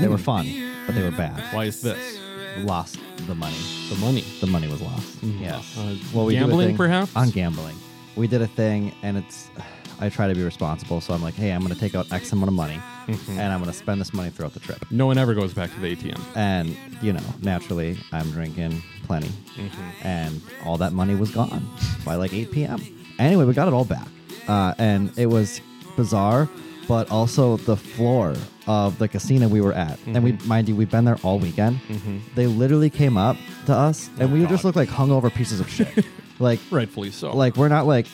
[0.00, 0.46] They were fun,
[0.86, 1.40] but they were bad.
[1.54, 2.18] Why is this?
[2.58, 3.56] Lost the money.
[3.88, 4.20] The money.
[4.40, 5.20] The money was lost.
[5.20, 5.40] Mhm.
[5.40, 5.76] Yes.
[5.78, 7.14] Uh, well, we did a gambling, thing- perhaps?
[7.16, 7.76] On gambling,
[8.16, 9.48] we did a thing, and it's.
[10.00, 12.32] I try to be responsible, so I'm like, hey, I'm going to take out X
[12.32, 13.28] amount of money, Mhm.
[13.38, 14.84] and I'm going to spend this money throughout the trip.
[14.90, 16.20] No one ever goes back to the ATM.
[16.34, 19.70] And you know, naturally, I'm drinking plenty, Mhm.
[20.04, 21.64] and all that money was gone
[22.04, 22.80] by like 8 p.m.
[23.18, 24.06] Anyway, we got it all back,
[24.48, 25.60] uh, and it was
[25.96, 26.48] bizarre,
[26.88, 28.34] but also the floor
[28.66, 31.78] of the casino we were at, and we, mind you, we've been there all weekend.
[31.88, 32.20] Mhm.
[32.34, 33.36] They literally came up
[33.66, 36.04] to us, and we just looked like hungover pieces of shit.
[36.40, 37.34] like rightfully so.
[37.36, 38.06] Like we're not like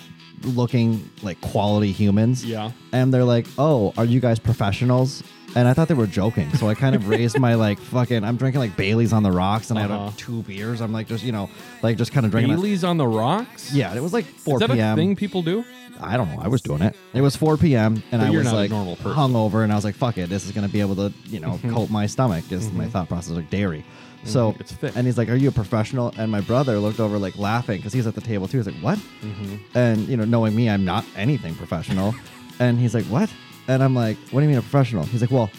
[0.43, 2.45] looking like quality humans.
[2.45, 2.73] Yeah.
[2.93, 5.23] And they're like, "Oh, are you guys professionals?"
[5.57, 8.23] And I thought they were joking, so I kind of raised my like fucking.
[8.25, 9.95] I'm drinking like Bailey's on the rocks, and I Uh-huh.
[9.99, 10.81] had like, two beers.
[10.81, 11.51] I'm like just you know
[11.83, 12.55] like just kind of drinking.
[12.55, 13.73] Bailey's on the rocks?
[13.75, 14.93] yeah, it was like 4 Is that p.m.
[14.93, 15.65] a thing people do?
[16.03, 16.41] I don't know.
[16.41, 16.97] I was doing it.
[17.13, 18.03] It was 4 p.m.
[18.11, 19.13] and But I you're was not a like normal person.
[19.13, 21.59] hungover, and I was like, "Fuck it, this is gonna be able to, you know,
[21.69, 22.91] coat my stomach." Just my Mhm.
[22.93, 23.85] thought process like dairy.
[24.25, 24.93] So it's thick.
[24.97, 27.93] and he's like, "Are you a professional?" And my brother looked over like laughing because
[27.93, 28.59] he's at the table too.
[28.59, 29.61] He's like, "What?" Mhm.
[29.75, 32.15] And you know, knowing me, I'm not anything professional.
[32.61, 33.31] and he's like, "What?"
[33.69, 35.51] And I'm like, "What do you mean a professional?" He's like, "Well,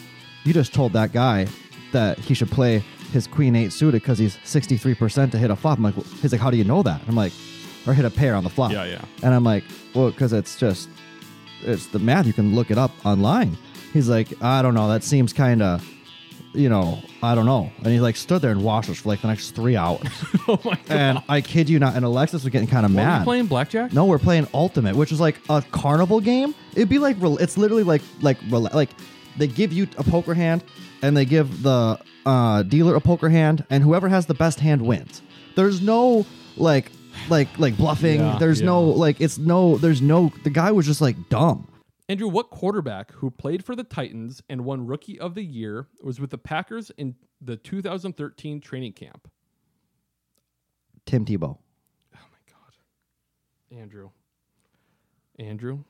[0.44, 1.48] you just told that guy
[1.92, 5.78] that he should play his queen eight suited because he's 63% to hit a flop."
[5.80, 7.34] I'm like, well, "He's like, how do you know that?" I'm like,
[7.88, 9.02] "Or hit a pair on the flop." Yeah, yeah.
[9.24, 9.64] And I'm like,
[9.96, 10.88] "Well, because it's just
[11.64, 12.28] it's the math.
[12.28, 13.58] You can look it up online."
[13.92, 14.88] He's like, "I don't know.
[14.88, 15.84] That seems kind of."
[16.54, 17.72] You know, I don't know.
[17.78, 20.06] And he like stood there and watched us for like the next three hours.
[20.50, 20.82] oh my god!
[20.90, 21.96] And I kid you not.
[21.96, 23.20] And Alexis was getting kind of What, were mad.
[23.20, 23.94] you playing blackjack?
[23.94, 26.54] No, we're playing Ultimate, which is like a carnival game.
[26.76, 28.90] It'd be like rel- it's literally like like like
[29.38, 30.64] they give you a poker hand
[31.02, 34.82] and they give the uh, dealer a poker hand, and whoever has the best hand
[34.82, 35.22] wins.
[35.56, 36.26] There's no
[36.58, 36.92] like
[37.30, 38.20] like like bluffing.
[38.20, 41.68] Yeah, there's no like it's no there's no the guy was just like dumb.
[42.12, 46.20] Andrew, what quarterback who played for the Titans and won Rookie of the Year was
[46.20, 49.32] with the Packers in the 2013 training camp?
[51.06, 51.58] Tim Tebow.
[52.14, 54.10] Oh my God, Andrew.
[55.40, 55.86] Andrew.